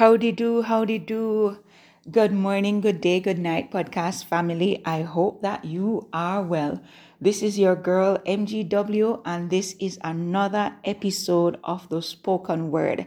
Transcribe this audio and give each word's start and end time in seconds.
Howdy 0.00 0.32
do, 0.32 0.62
howdy 0.62 0.96
do. 0.98 1.58
Good 2.10 2.32
morning, 2.32 2.80
good 2.80 3.02
day, 3.02 3.20
good 3.20 3.38
night, 3.38 3.70
podcast 3.70 4.24
family. 4.24 4.80
I 4.82 5.02
hope 5.02 5.42
that 5.42 5.66
you 5.66 6.08
are 6.10 6.40
well. 6.40 6.80
This 7.20 7.42
is 7.42 7.58
your 7.58 7.76
girl 7.76 8.16
MGW, 8.24 9.20
and 9.26 9.50
this 9.50 9.76
is 9.78 9.98
another 10.02 10.72
episode 10.86 11.60
of 11.62 11.86
the 11.90 12.00
spoken 12.00 12.70
word. 12.70 13.04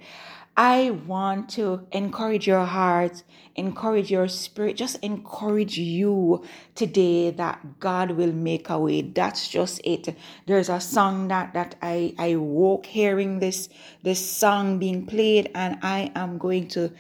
I 0.55 0.91
want 0.91 1.49
to 1.51 1.87
encourage 1.91 2.45
your 2.45 2.65
heart, 2.65 3.23
encourage 3.55 4.11
your 4.11 4.27
spirit, 4.27 4.75
just 4.75 4.99
encourage 5.03 5.79
you 5.79 6.43
today 6.75 7.31
that 7.31 7.79
God 7.79 8.11
will 8.11 8.31
make 8.31 8.69
a 8.69 8.77
way. 8.77 9.01
That's 9.01 9.47
just 9.47 9.81
it. 9.83 10.15
There's 10.45 10.69
a 10.69 10.79
song 10.79 11.29
that 11.29 11.53
that 11.53 11.75
I 11.81 12.13
I 12.19 12.35
woke 12.35 12.85
hearing 12.85 13.39
this 13.39 13.67
this 14.03 14.23
song 14.23 14.77
being 14.77 15.07
played, 15.07 15.49
and 15.55 15.79
I 15.81 16.11
am 16.15 16.37
going 16.37 16.67
to 16.69 16.91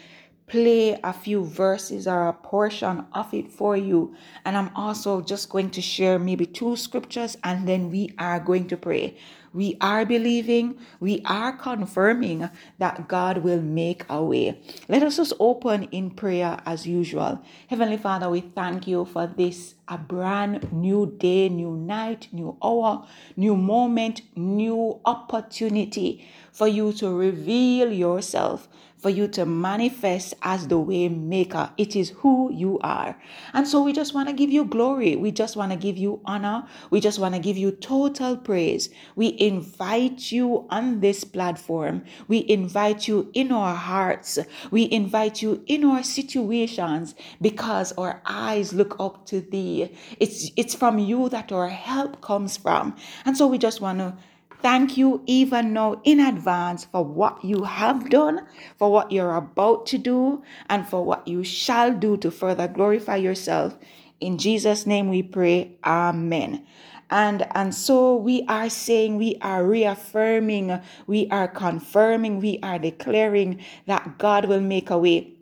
play 0.47 0.99
a 1.03 1.13
few 1.13 1.43
verses 1.45 2.07
or 2.07 2.27
a 2.27 2.33
portion 2.33 3.05
of 3.13 3.33
it 3.33 3.51
for 3.51 3.77
you. 3.77 4.15
And 4.45 4.57
I'm 4.57 4.69
also 4.75 5.21
just 5.21 5.49
going 5.49 5.69
to 5.71 5.81
share 5.81 6.19
maybe 6.19 6.45
two 6.45 6.75
scriptures 6.75 7.37
and 7.43 7.67
then 7.67 7.89
we 7.89 8.13
are 8.19 8.39
going 8.39 8.67
to 8.67 8.77
pray. 8.77 9.17
We 9.53 9.77
are 9.79 10.05
believing, 10.05 10.79
we 10.99 11.21
are 11.25 11.53
confirming 11.55 12.49
that 12.79 13.07
God 13.07 13.39
will 13.39 13.61
make 13.61 14.03
a 14.09 14.23
way. 14.23 14.59
Let 14.89 15.03
us 15.03 15.17
just 15.17 15.33
open 15.39 15.83
in 15.91 16.11
prayer 16.11 16.59
as 16.65 16.87
usual. 16.87 17.39
Heavenly 17.67 17.97
Father, 17.97 18.29
we 18.29 18.41
thank 18.41 18.87
you 18.87 19.05
for 19.05 19.27
this 19.27 19.75
a 19.87 19.97
brand 19.97 20.71
new 20.71 21.15
day, 21.17 21.49
new 21.49 21.75
night, 21.75 22.27
new 22.31 22.57
hour, 22.63 23.05
new 23.35 23.55
moment, 23.55 24.21
new 24.35 24.99
opportunity 25.05 26.27
for 26.51 26.67
you 26.67 26.93
to 26.93 27.09
reveal 27.13 27.91
yourself 27.91 28.67
for 29.03 29.09
you 29.09 29.27
to 29.27 29.45
manifest 29.45 30.33
as 30.43 30.69
the 30.69 30.79
way 30.79 31.09
maker. 31.09 31.69
It 31.77 31.93
is 31.93 32.11
who 32.21 32.49
you 32.53 32.79
are. 32.79 33.19
And 33.51 33.67
so 33.67 33.83
we 33.83 33.91
just 33.91 34.13
want 34.13 34.29
to 34.29 34.33
give 34.33 34.49
you 34.49 34.63
glory. 34.63 35.17
We 35.17 35.29
just 35.29 35.57
want 35.57 35.73
to 35.73 35.77
give 35.77 35.97
you 35.97 36.21
honor. 36.23 36.65
We 36.89 37.01
just 37.01 37.19
want 37.19 37.35
to 37.35 37.41
give 37.41 37.57
you 37.57 37.71
total 37.71 38.37
praise. 38.37 38.89
We 39.17 39.35
invite 39.37 40.31
you 40.31 40.65
on 40.69 41.01
this 41.01 41.25
platform. 41.25 42.05
We 42.29 42.45
invite 42.47 43.05
you 43.05 43.29
in 43.33 43.51
our 43.51 43.75
hearts. 43.75 44.39
We 44.71 44.89
invite 44.89 45.41
you 45.41 45.61
in 45.67 45.83
our 45.83 46.01
situations 46.01 47.13
because 47.41 47.91
our 47.97 48.21
eyes 48.25 48.71
look 48.71 48.95
up 49.01 49.25
to 49.25 49.41
thee. 49.41 49.72
It's 50.19 50.51
it's 50.55 50.75
from 50.75 50.99
you 50.99 51.29
that 51.29 51.51
our 51.51 51.69
help 51.69 52.21
comes 52.21 52.57
from. 52.57 52.95
And 53.25 53.37
so 53.37 53.47
we 53.47 53.57
just 53.57 53.81
want 53.81 53.99
to 53.99 54.15
thank 54.61 54.97
you 54.97 55.21
even 55.25 55.73
now 55.73 55.99
in 56.03 56.19
advance 56.19 56.85
for 56.85 57.03
what 57.03 57.43
you 57.43 57.63
have 57.63 58.09
done, 58.09 58.45
for 58.77 58.91
what 58.91 59.11
you're 59.11 59.35
about 59.35 59.85
to 59.87 59.97
do, 59.97 60.41
and 60.69 60.87
for 60.87 61.03
what 61.03 61.27
you 61.27 61.43
shall 61.43 61.93
do 61.93 62.17
to 62.17 62.31
further 62.31 62.67
glorify 62.67 63.17
yourself. 63.17 63.77
In 64.19 64.37
Jesus' 64.37 64.87
name 64.87 65.09
we 65.09 65.21
pray. 65.21 65.77
Amen. 65.83 66.65
And, 67.09 67.45
and 67.53 67.75
so 67.75 68.15
we 68.15 68.43
are 68.47 68.69
saying, 68.69 69.17
we 69.17 69.37
are 69.41 69.63
reaffirming, 69.63 70.79
we 71.05 71.27
are 71.29 71.47
confirming, 71.47 72.39
we 72.39 72.57
are 72.63 72.79
declaring 72.79 73.61
that 73.85 74.17
God 74.17 74.45
will 74.45 74.61
make 74.61 74.89
a 74.89 74.97
way. 74.97 75.33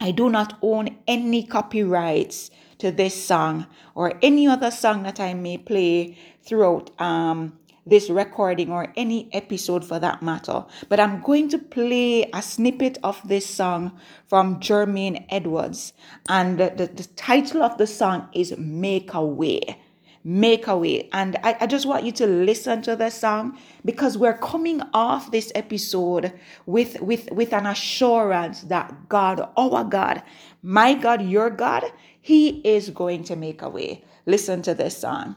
I 0.00 0.10
do 0.10 0.28
not 0.28 0.58
own 0.62 0.96
any 1.06 1.44
copyrights 1.44 2.50
to 2.82 2.90
this 2.90 3.14
song 3.14 3.66
or 3.94 4.12
any 4.22 4.48
other 4.48 4.72
song 4.72 5.04
that 5.04 5.20
I 5.20 5.34
may 5.34 5.56
play 5.56 6.18
throughout 6.42 6.90
um, 7.00 7.56
this 7.86 8.10
recording 8.10 8.72
or 8.72 8.92
any 8.96 9.28
episode 9.32 9.84
for 9.84 10.00
that 10.00 10.20
matter. 10.20 10.64
But 10.88 10.98
I'm 10.98 11.22
going 11.22 11.48
to 11.50 11.58
play 11.58 12.28
a 12.34 12.42
snippet 12.42 12.98
of 13.04 13.20
this 13.24 13.46
song 13.46 13.92
from 14.26 14.58
Jermaine 14.58 15.26
Edwards. 15.30 15.92
And 16.28 16.58
the, 16.58 16.72
the, 16.76 16.86
the 16.86 17.08
title 17.14 17.62
of 17.62 17.78
the 17.78 17.86
song 17.86 18.28
is 18.32 18.58
Make 18.58 19.14
a 19.14 19.24
Way. 19.24 19.78
Make 20.24 20.68
a 20.68 20.76
way. 20.76 21.08
And 21.12 21.36
I, 21.42 21.56
I 21.60 21.66
just 21.66 21.86
want 21.86 22.04
you 22.04 22.12
to 22.12 22.26
listen 22.26 22.82
to 22.82 22.94
the 22.94 23.10
song 23.10 23.58
because 23.84 24.16
we're 24.18 24.38
coming 24.38 24.80
off 24.92 25.32
this 25.32 25.50
episode 25.56 26.32
with, 26.66 27.00
with, 27.00 27.30
with 27.32 27.52
an 27.52 27.66
assurance 27.66 28.62
that 28.62 29.08
God, 29.08 29.48
our 29.56 29.82
God, 29.82 30.22
my 30.62 30.94
God, 30.94 31.22
your 31.22 31.50
God, 31.50 31.84
He 32.22 32.60
is 32.64 32.90
going 32.90 33.24
to 33.24 33.34
make 33.34 33.62
a 33.62 33.68
way. 33.68 34.04
Listen 34.26 34.62
to 34.62 34.74
this 34.74 34.96
song. 34.96 35.34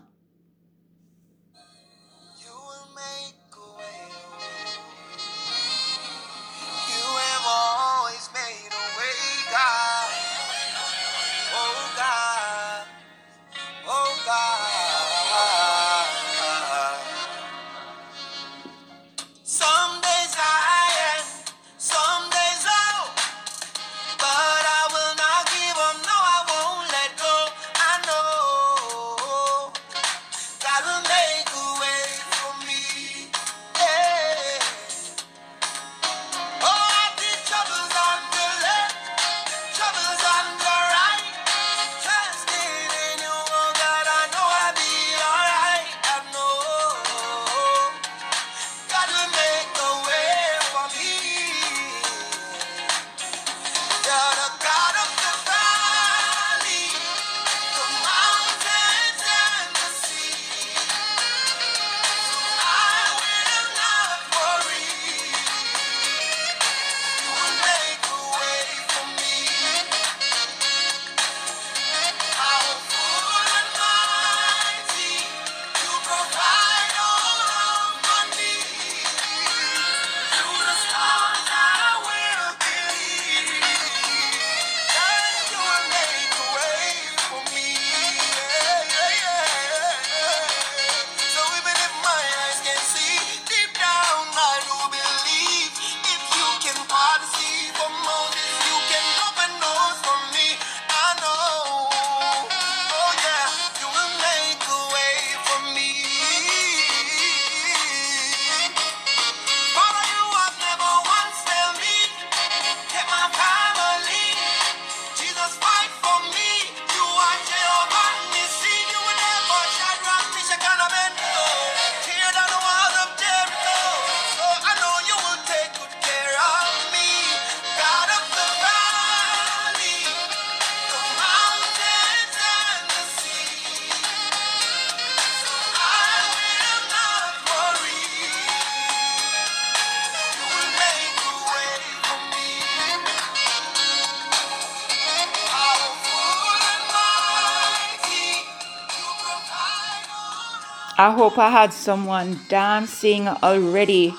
I 150.98 151.12
hope 151.12 151.38
I 151.38 151.50
had 151.50 151.74
someone 151.74 152.40
dancing 152.48 153.28
already 153.28 154.14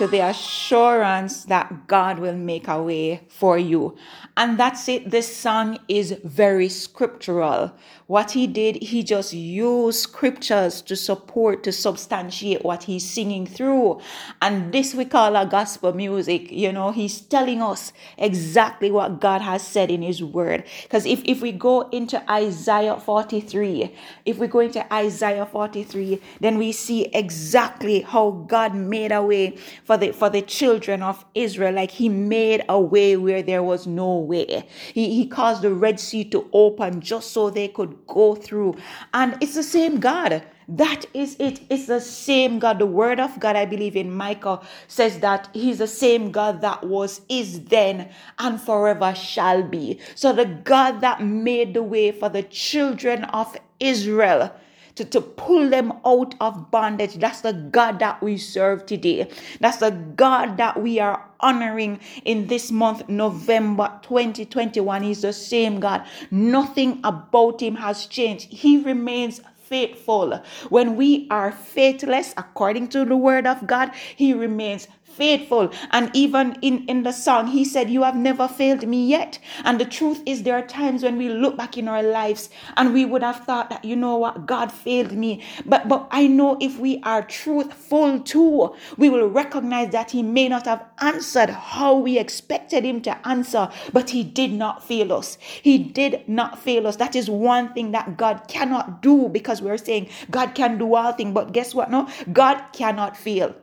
to 0.00 0.06
the 0.06 0.20
assurance 0.20 1.44
that 1.44 1.86
God 1.86 2.20
will 2.20 2.34
make 2.34 2.68
a 2.68 2.82
way 2.82 3.20
for 3.28 3.58
you. 3.58 3.98
And 4.34 4.58
that's 4.58 4.88
it. 4.88 5.10
This 5.10 5.36
song 5.36 5.78
is 5.88 6.16
very 6.24 6.70
scriptural. 6.70 7.72
What 8.06 8.30
he 8.30 8.46
did, 8.46 8.82
he 8.82 9.02
just 9.02 9.34
used 9.34 10.00
scriptures 10.00 10.80
to 10.82 10.96
support, 10.96 11.62
to 11.64 11.70
substantiate 11.72 12.64
what 12.64 12.84
he's 12.84 13.08
singing 13.08 13.46
through. 13.46 14.00
And 14.40 14.72
this 14.72 14.94
we 14.94 15.04
call 15.04 15.36
a 15.36 15.44
gospel 15.44 15.92
music. 15.92 16.50
You 16.50 16.72
know, 16.72 16.92
he's 16.92 17.20
telling 17.20 17.60
us 17.60 17.92
exactly 18.16 18.90
what 18.90 19.20
God 19.20 19.42
has 19.42 19.60
said 19.66 19.90
in 19.90 20.00
his 20.00 20.22
word. 20.22 20.64
Because 20.84 21.04
if, 21.04 21.20
if 21.26 21.42
we 21.42 21.52
go 21.52 21.90
into 21.90 22.18
Isaiah 22.32 22.96
43, 22.96 23.94
if 24.24 24.38
we 24.38 24.46
go 24.46 24.60
into 24.60 24.90
Isaiah 24.90 25.44
43, 25.44 26.22
then 26.40 26.56
we 26.56 26.72
see 26.72 27.04
exactly 27.12 28.00
how 28.00 28.30
God 28.48 28.74
made 28.74 29.12
a 29.12 29.22
way 29.22 29.58
for 29.90 29.96
the 29.96 30.12
for 30.12 30.30
the 30.30 30.40
children 30.40 31.02
of 31.02 31.24
Israel. 31.34 31.74
Like 31.74 31.90
he 31.90 32.08
made 32.08 32.64
a 32.68 32.80
way 32.80 33.16
where 33.16 33.42
there 33.42 33.64
was 33.64 33.88
no 33.88 34.18
way. 34.18 34.64
He, 34.94 35.16
he 35.16 35.26
caused 35.26 35.62
the 35.62 35.74
Red 35.74 35.98
Sea 35.98 36.22
to 36.26 36.48
open 36.52 37.00
just 37.00 37.32
so 37.32 37.50
they 37.50 37.66
could 37.66 37.98
go 38.06 38.36
through. 38.36 38.76
And 39.12 39.36
it's 39.40 39.56
the 39.56 39.64
same 39.64 39.98
God. 39.98 40.44
That 40.68 41.06
is 41.12 41.34
it. 41.40 41.62
It's 41.68 41.86
the 41.86 42.00
same 42.00 42.60
God. 42.60 42.78
The 42.78 42.86
word 42.86 43.18
of 43.18 43.40
God, 43.40 43.56
I 43.56 43.64
believe 43.64 43.96
in 43.96 44.12
Micah, 44.12 44.60
says 44.86 45.18
that 45.18 45.48
He's 45.52 45.78
the 45.78 45.88
same 45.88 46.30
God 46.30 46.60
that 46.60 46.84
was, 46.84 47.22
is 47.28 47.64
then, 47.64 48.10
and 48.38 48.60
forever 48.60 49.12
shall 49.12 49.64
be. 49.64 49.98
So 50.14 50.32
the 50.32 50.44
God 50.44 51.00
that 51.00 51.20
made 51.20 51.74
the 51.74 51.82
way 51.82 52.12
for 52.12 52.28
the 52.28 52.44
children 52.44 53.24
of 53.24 53.56
Israel 53.80 54.52
to, 54.96 55.04
to 55.04 55.20
pull 55.20 55.68
them 55.68 55.92
out 56.04 56.34
of 56.40 56.70
bondage. 56.70 57.14
That's 57.16 57.40
the 57.40 57.52
God 57.52 57.98
that 58.00 58.22
we 58.22 58.36
serve 58.36 58.86
today. 58.86 59.30
That's 59.60 59.78
the 59.78 59.90
God 59.90 60.56
that 60.56 60.80
we 60.80 61.00
are 61.00 61.24
honoring 61.40 62.00
in 62.24 62.46
this 62.46 62.70
month, 62.70 63.08
November 63.08 63.98
2021. 64.02 65.02
He's 65.02 65.22
the 65.22 65.32
same 65.32 65.80
God. 65.80 66.04
Nothing 66.30 67.00
about 67.04 67.60
him 67.60 67.76
has 67.76 68.06
changed. 68.06 68.52
He 68.52 68.78
remains 68.78 69.40
faithful. 69.70 70.42
When 70.68 70.96
we 70.96 71.28
are 71.30 71.52
faithless, 71.52 72.34
according 72.36 72.88
to 72.88 73.04
the 73.04 73.16
word 73.16 73.46
of 73.46 73.66
God, 73.68 73.92
He 74.16 74.34
remains 74.34 74.88
faithful. 75.10 75.70
And 75.90 76.10
even 76.14 76.56
in, 76.62 76.84
in 76.86 77.02
the 77.02 77.12
song, 77.12 77.48
he 77.48 77.64
said, 77.64 77.90
You 77.90 78.02
have 78.02 78.16
never 78.16 78.48
failed 78.48 78.86
me 78.86 79.06
yet. 79.06 79.38
And 79.64 79.80
the 79.80 79.84
truth 79.84 80.22
is, 80.26 80.42
there 80.42 80.54
are 80.54 80.66
times 80.66 81.02
when 81.02 81.16
we 81.16 81.28
look 81.28 81.56
back 81.56 81.76
in 81.76 81.88
our 81.88 82.02
lives 82.02 82.50
and 82.76 82.94
we 82.94 83.04
would 83.04 83.22
have 83.22 83.44
thought 83.44 83.70
that, 83.70 83.84
you 83.84 83.96
know 83.96 84.16
what, 84.16 84.46
God 84.46 84.72
failed 84.72 85.12
me. 85.12 85.42
But 85.66 85.88
but 85.88 86.08
I 86.10 86.26
know 86.26 86.56
if 86.60 86.78
we 86.78 87.00
are 87.02 87.22
truthful 87.22 88.20
too, 88.20 88.74
we 88.96 89.10
will 89.10 89.28
recognize 89.28 89.90
that 89.92 90.10
he 90.10 90.22
may 90.22 90.48
not 90.48 90.66
have 90.66 90.84
answered 91.00 91.50
how 91.50 91.96
we 91.96 92.18
expected 92.18 92.84
him 92.84 93.00
to 93.02 93.28
answer, 93.28 93.68
but 93.92 94.10
he 94.10 94.22
did 94.24 94.52
not 94.52 94.84
fail 94.84 95.12
us. 95.12 95.38
He 95.40 95.78
did 95.78 96.28
not 96.28 96.58
fail 96.58 96.86
us. 96.86 96.96
That 96.96 97.16
is 97.16 97.28
one 97.28 97.72
thing 97.74 97.92
that 97.92 98.16
God 98.16 98.42
cannot 98.48 99.02
do 99.02 99.28
because 99.28 99.62
we're 99.62 99.78
saying 99.78 100.08
God 100.30 100.54
can 100.54 100.78
do 100.78 100.94
all 100.94 101.12
things. 101.12 101.34
But 101.34 101.52
guess 101.52 101.74
what? 101.74 101.90
No, 101.90 102.08
God 102.32 102.62
cannot 102.72 103.16
fail. 103.16 103.54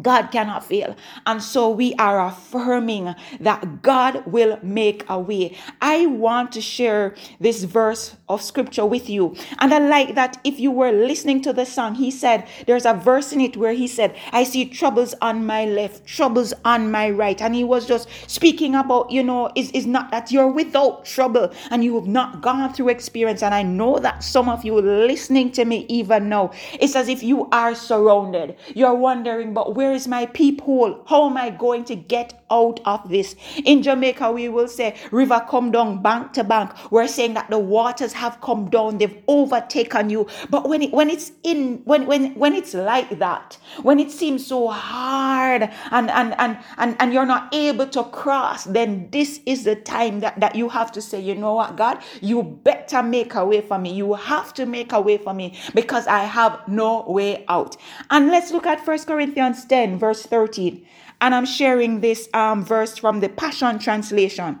God 0.00 0.28
cannot 0.28 0.64
fail. 0.64 0.96
And 1.26 1.42
so 1.42 1.68
we 1.68 1.94
are 1.94 2.26
affirming 2.26 3.14
that 3.40 3.82
God 3.82 4.24
will 4.24 4.58
make 4.62 5.04
a 5.08 5.18
way. 5.18 5.58
I 5.82 6.06
want 6.06 6.52
to 6.52 6.62
share 6.62 7.14
this 7.40 7.64
verse 7.64 8.16
of 8.26 8.40
scripture 8.40 8.86
with 8.86 9.10
you. 9.10 9.36
And 9.58 9.74
I 9.74 9.78
like 9.78 10.14
that 10.14 10.40
if 10.44 10.58
you 10.58 10.70
were 10.70 10.92
listening 10.92 11.42
to 11.42 11.52
the 11.52 11.66
song, 11.66 11.96
he 11.96 12.10
said, 12.10 12.48
there's 12.66 12.86
a 12.86 12.94
verse 12.94 13.32
in 13.34 13.42
it 13.42 13.58
where 13.58 13.74
he 13.74 13.86
said, 13.86 14.16
I 14.32 14.44
see 14.44 14.64
troubles 14.64 15.14
on 15.20 15.44
my 15.44 15.66
left, 15.66 16.06
troubles 16.06 16.54
on 16.64 16.90
my 16.90 17.10
right. 17.10 17.40
And 17.42 17.54
he 17.54 17.64
was 17.64 17.86
just 17.86 18.08
speaking 18.28 18.74
about, 18.74 19.10
you 19.10 19.22
know, 19.22 19.50
is 19.54 19.70
is 19.72 19.86
not 19.86 20.10
that 20.10 20.32
you're 20.32 20.50
without 20.50 21.04
trouble 21.04 21.52
and 21.70 21.84
you 21.84 21.94
have 21.96 22.06
not 22.06 22.40
gone 22.40 22.72
through 22.72 22.88
experience. 22.88 23.42
And 23.42 23.54
I 23.54 23.62
know 23.62 23.98
that 23.98 24.24
some 24.24 24.48
of 24.48 24.64
you 24.64 24.80
listening 24.80 25.52
to 25.52 25.66
me 25.66 25.84
even 25.88 26.30
now, 26.30 26.52
it's 26.80 26.96
as 26.96 27.08
if 27.08 27.22
you 27.22 27.48
are 27.50 27.74
surrounded. 27.74 28.56
You're 28.74 28.94
wondering, 28.94 29.52
but 29.52 29.74
where 29.74 29.81
is 29.90 30.06
my 30.06 30.26
peephole? 30.26 31.02
How 31.08 31.28
am 31.28 31.36
I 31.36 31.50
going 31.50 31.84
to 31.86 31.96
get 31.96 32.41
out 32.52 32.80
of 32.84 33.08
this? 33.08 33.34
In 33.64 33.82
Jamaica, 33.82 34.30
we 34.30 34.48
will 34.48 34.68
say, 34.68 34.94
river 35.10 35.44
come 35.48 35.72
down 35.72 36.02
bank 36.02 36.34
to 36.34 36.44
bank. 36.44 36.70
We're 36.92 37.08
saying 37.08 37.34
that 37.34 37.50
the 37.50 37.58
waters 37.58 38.12
have 38.12 38.40
come 38.40 38.70
down, 38.70 38.98
they've 38.98 39.22
overtaken 39.26 40.10
you. 40.10 40.26
But 40.50 40.68
when 40.68 40.82
it 40.82 40.92
when 40.92 41.10
it's 41.10 41.32
in 41.42 41.82
when 41.84 42.06
when 42.06 42.34
when 42.34 42.54
it's 42.54 42.74
like 42.74 43.18
that, 43.18 43.58
when 43.82 43.98
it 43.98 44.10
seems 44.10 44.46
so 44.46 44.68
hard 44.68 45.62
and 45.90 46.10
and 46.10 46.34
and 46.38 46.58
and, 46.78 46.96
and 47.00 47.12
you're 47.12 47.26
not 47.26 47.54
able 47.54 47.86
to 47.88 48.04
cross, 48.04 48.64
then 48.64 49.08
this 49.10 49.40
is 49.46 49.64
the 49.64 49.76
time 49.76 50.20
that, 50.20 50.38
that 50.40 50.54
you 50.54 50.68
have 50.68 50.92
to 50.92 51.02
say, 51.02 51.20
you 51.20 51.34
know 51.34 51.54
what, 51.54 51.76
God, 51.76 51.98
you 52.20 52.42
better 52.42 53.02
make 53.02 53.34
a 53.34 53.44
way 53.44 53.60
for 53.60 53.78
me. 53.78 53.92
You 53.92 54.14
have 54.14 54.52
to 54.54 54.66
make 54.66 54.92
a 54.92 55.00
way 55.00 55.18
for 55.18 55.34
me 55.34 55.58
because 55.74 56.06
I 56.06 56.24
have 56.24 56.60
no 56.68 57.04
way 57.06 57.44
out. 57.48 57.76
And 58.10 58.28
let's 58.28 58.50
look 58.50 58.66
at 58.66 58.84
First 58.84 59.06
Corinthians 59.06 59.64
10, 59.64 59.98
verse 59.98 60.22
13. 60.24 60.86
And 61.22 61.36
I'm 61.36 61.46
sharing 61.46 62.00
this 62.00 62.28
um, 62.34 62.64
verse 62.64 62.98
from 62.98 63.20
the 63.20 63.28
Passion 63.28 63.78
Translation. 63.78 64.58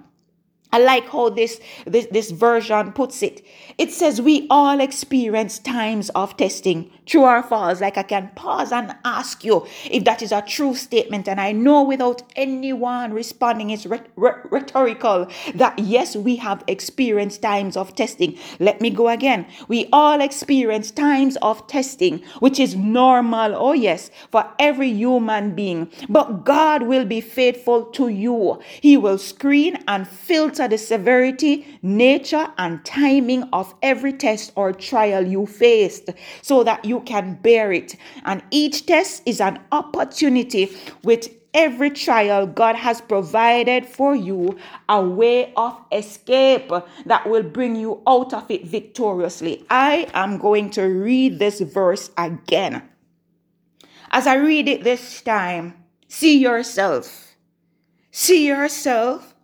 I 0.72 0.78
like 0.78 1.08
how 1.08 1.28
this, 1.28 1.60
this, 1.86 2.06
this 2.12 2.30
version 2.30 2.92
puts 2.92 3.22
it. 3.22 3.44
It 3.78 3.92
says, 3.92 4.20
We 4.20 4.46
all 4.50 4.80
experience 4.80 5.58
times 5.58 6.10
of 6.10 6.36
testing, 6.36 6.90
true 7.06 7.24
or 7.24 7.42
false. 7.42 7.80
Like 7.80 7.96
I 7.96 8.02
can 8.02 8.30
pause 8.34 8.72
and 8.72 8.94
ask 9.04 9.44
you 9.44 9.66
if 9.90 10.04
that 10.04 10.22
is 10.22 10.32
a 10.32 10.42
true 10.42 10.74
statement. 10.74 11.28
And 11.28 11.40
I 11.40 11.52
know 11.52 11.82
without 11.82 12.22
anyone 12.36 13.12
responding, 13.12 13.70
it's 13.70 13.86
rhetorical 14.16 15.28
that 15.54 15.78
yes, 15.78 16.16
we 16.16 16.36
have 16.36 16.64
experienced 16.66 17.42
times 17.42 17.76
of 17.76 17.94
testing. 17.94 18.38
Let 18.58 18.80
me 18.80 18.90
go 18.90 19.08
again. 19.08 19.46
We 19.68 19.88
all 19.92 20.20
experience 20.20 20.90
times 20.90 21.36
of 21.42 21.66
testing, 21.66 22.22
which 22.40 22.58
is 22.60 22.76
normal. 22.76 23.54
Oh, 23.54 23.72
yes, 23.72 24.10
for 24.30 24.48
every 24.58 24.92
human 24.92 25.54
being. 25.54 25.90
But 26.08 26.44
God 26.44 26.82
will 26.82 27.04
be 27.04 27.20
faithful 27.20 27.84
to 27.92 28.08
you. 28.08 28.60
He 28.80 28.96
will 28.96 29.18
screen 29.18 29.78
and 29.88 30.06
filter 30.06 30.68
the 30.68 30.78
severity, 30.78 31.66
nature, 31.82 32.48
and 32.58 32.84
timing 32.84 33.44
of 33.52 33.61
every 33.82 34.12
test 34.12 34.52
or 34.56 34.72
trial 34.72 35.26
you 35.26 35.46
faced 35.46 36.10
so 36.40 36.64
that 36.64 36.84
you 36.84 37.00
can 37.00 37.34
bear 37.42 37.72
it. 37.72 37.96
And 38.24 38.42
each 38.50 38.86
test 38.86 39.22
is 39.26 39.40
an 39.40 39.60
opportunity 39.70 40.74
with 41.02 41.28
every 41.54 41.90
trial, 41.90 42.46
God 42.46 42.76
has 42.76 43.00
provided 43.00 43.86
for 43.86 44.14
you 44.14 44.56
a 44.88 45.02
way 45.02 45.52
of 45.54 45.78
escape 45.92 46.72
that 47.06 47.28
will 47.28 47.42
bring 47.42 47.76
you 47.76 48.02
out 48.06 48.32
of 48.32 48.50
it 48.50 48.66
victoriously. 48.66 49.64
I 49.68 50.08
am 50.14 50.38
going 50.38 50.70
to 50.70 50.82
read 50.82 51.38
this 51.38 51.60
verse 51.60 52.10
again. 52.16 52.82
As 54.10 54.26
I 54.26 54.34
read 54.36 54.68
it 54.68 54.84
this 54.84 55.22
time, 55.22 55.74
see 56.08 56.38
yourself. 56.38 57.36
See 58.10 58.46
yourself 58.46 59.34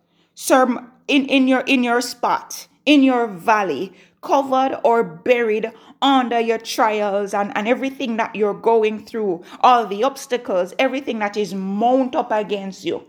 in, 1.07 1.25
in 1.25 1.47
your 1.47 1.61
in 1.61 1.83
your 1.83 2.01
spot, 2.01 2.67
in 2.85 3.01
your 3.01 3.27
valley, 3.27 3.93
covered 4.21 4.79
or 4.83 5.03
buried 5.03 5.71
under 6.01 6.39
your 6.39 6.57
trials 6.57 7.33
and, 7.33 7.55
and 7.55 7.67
everything 7.67 8.17
that 8.17 8.35
you're 8.35 8.53
going 8.53 9.05
through, 9.05 9.43
all 9.61 9.85
the 9.85 10.03
obstacles, 10.03 10.73
everything 10.79 11.19
that 11.19 11.37
is 11.37 11.53
mount 11.53 12.15
up 12.15 12.31
against 12.31 12.85
you. 12.85 13.03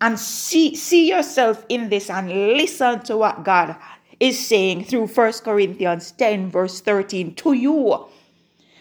And 0.00 0.18
see, 0.18 0.74
see 0.74 1.08
yourself 1.08 1.64
in 1.68 1.88
this 1.88 2.10
and 2.10 2.28
listen 2.28 3.00
to 3.04 3.16
what 3.16 3.44
God 3.44 3.76
is 4.20 4.46
saying 4.46 4.84
through 4.84 5.08
First 5.08 5.44
Corinthians 5.44 6.12
10, 6.12 6.50
verse 6.50 6.80
13 6.80 7.34
to 7.36 7.52
you. 7.52 8.06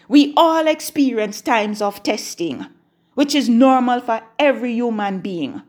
We 0.07 0.33
all 0.37 0.67
experience 0.67 1.41
times 1.41 1.81
of 1.81 2.03
testing, 2.03 2.65
which 3.15 3.33
is 3.33 3.49
normal 3.49 4.01
for 4.01 4.21
every 4.37 4.73
human 4.73 5.19
being. 5.19 5.61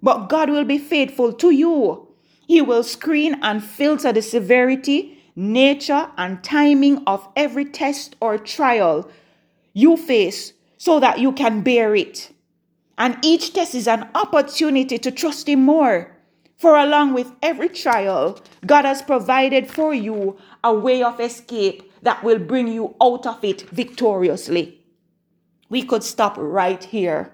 But 0.00 0.28
God 0.28 0.50
will 0.50 0.64
be 0.64 0.78
faithful 0.78 1.32
to 1.34 1.50
you. 1.50 2.08
He 2.46 2.60
will 2.60 2.82
screen 2.82 3.38
and 3.42 3.62
filter 3.62 4.12
the 4.12 4.22
severity 4.22 5.21
nature, 5.34 6.10
and 6.16 6.42
timing 6.42 7.02
of 7.06 7.28
every 7.36 7.64
test 7.64 8.16
or 8.20 8.38
trial 8.38 9.10
you 9.72 9.96
face 9.96 10.52
so 10.76 11.00
that 11.00 11.18
you 11.18 11.32
can 11.32 11.62
bear 11.62 11.94
it. 11.94 12.32
And 12.98 13.16
each 13.22 13.52
test 13.52 13.74
is 13.74 13.88
an 13.88 14.08
opportunity 14.14 14.98
to 14.98 15.10
trust 15.10 15.48
Him 15.48 15.62
more. 15.62 16.14
For 16.56 16.76
along 16.76 17.14
with 17.14 17.32
every 17.42 17.68
trial, 17.68 18.38
God 18.64 18.84
has 18.84 19.02
provided 19.02 19.68
for 19.68 19.92
you 19.92 20.38
a 20.62 20.72
way 20.72 21.02
of 21.02 21.18
escape 21.18 21.90
that 22.02 22.22
will 22.22 22.38
bring 22.38 22.68
you 22.68 22.94
out 23.02 23.26
of 23.26 23.42
it 23.42 23.62
victoriously. 23.70 24.78
We 25.68 25.82
could 25.82 26.04
stop 26.04 26.36
right 26.36 26.84
here. 26.84 27.32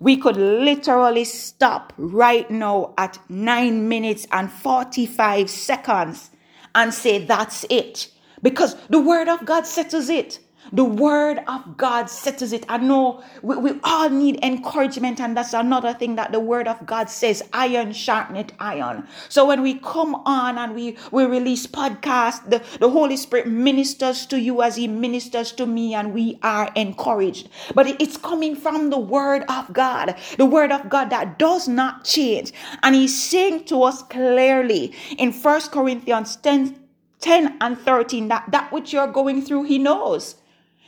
We 0.00 0.16
could 0.16 0.36
literally 0.36 1.24
stop 1.24 1.92
right 1.96 2.50
now 2.50 2.92
at 2.98 3.18
9 3.28 3.88
minutes 3.88 4.26
and 4.32 4.50
45 4.50 5.48
seconds 5.48 6.31
and 6.74 6.92
say, 6.94 7.24
That's 7.24 7.64
it. 7.70 8.08
Because 8.42 8.76
the 8.88 9.00
word 9.00 9.28
of 9.28 9.44
God 9.46 9.66
settles 9.66 10.08
it. 10.08 10.40
The 10.72 10.84
word 10.84 11.40
of 11.48 11.76
God 11.76 12.08
settles 12.08 12.52
it. 12.52 12.64
I 12.68 12.78
know 12.78 13.22
we, 13.42 13.56
we 13.56 13.80
all 13.82 14.08
need 14.08 14.38
encouragement, 14.44 15.20
and 15.20 15.36
that's 15.36 15.52
another 15.52 15.92
thing 15.92 16.14
that 16.16 16.32
the 16.32 16.40
word 16.40 16.68
of 16.68 16.86
God 16.86 17.10
says 17.10 17.42
iron 17.52 17.92
sharpened 17.92 18.52
iron. 18.60 19.06
So 19.28 19.44
when 19.44 19.62
we 19.62 19.74
come 19.74 20.14
on 20.24 20.58
and 20.58 20.74
we, 20.74 20.96
we 21.10 21.24
release 21.24 21.66
podcasts, 21.66 22.48
the, 22.48 22.62
the 22.78 22.88
Holy 22.88 23.16
Spirit 23.16 23.48
ministers 23.48 24.24
to 24.26 24.38
you 24.38 24.62
as 24.62 24.76
He 24.76 24.86
ministers 24.86 25.52
to 25.52 25.66
me, 25.66 25.94
and 25.94 26.14
we 26.14 26.38
are 26.42 26.70
encouraged. 26.76 27.48
But 27.74 27.88
it's 28.00 28.16
coming 28.16 28.54
from 28.54 28.90
the 28.90 28.98
word 28.98 29.44
of 29.48 29.72
God, 29.72 30.16
the 30.38 30.46
word 30.46 30.70
of 30.70 30.88
God 30.88 31.10
that 31.10 31.38
does 31.38 31.66
not 31.66 32.04
change. 32.04 32.52
And 32.82 32.94
He's 32.94 33.20
saying 33.20 33.64
to 33.64 33.82
us 33.82 34.02
clearly 34.02 34.94
in 35.18 35.32
First 35.32 35.72
Corinthians 35.72 36.36
10 36.36 36.78
10 37.20 37.56
and 37.60 37.78
13 37.78 38.28
that 38.28 38.50
that 38.50 38.72
which 38.72 38.92
you're 38.92 39.06
going 39.06 39.42
through, 39.42 39.62
He 39.62 39.78
knows. 39.78 40.36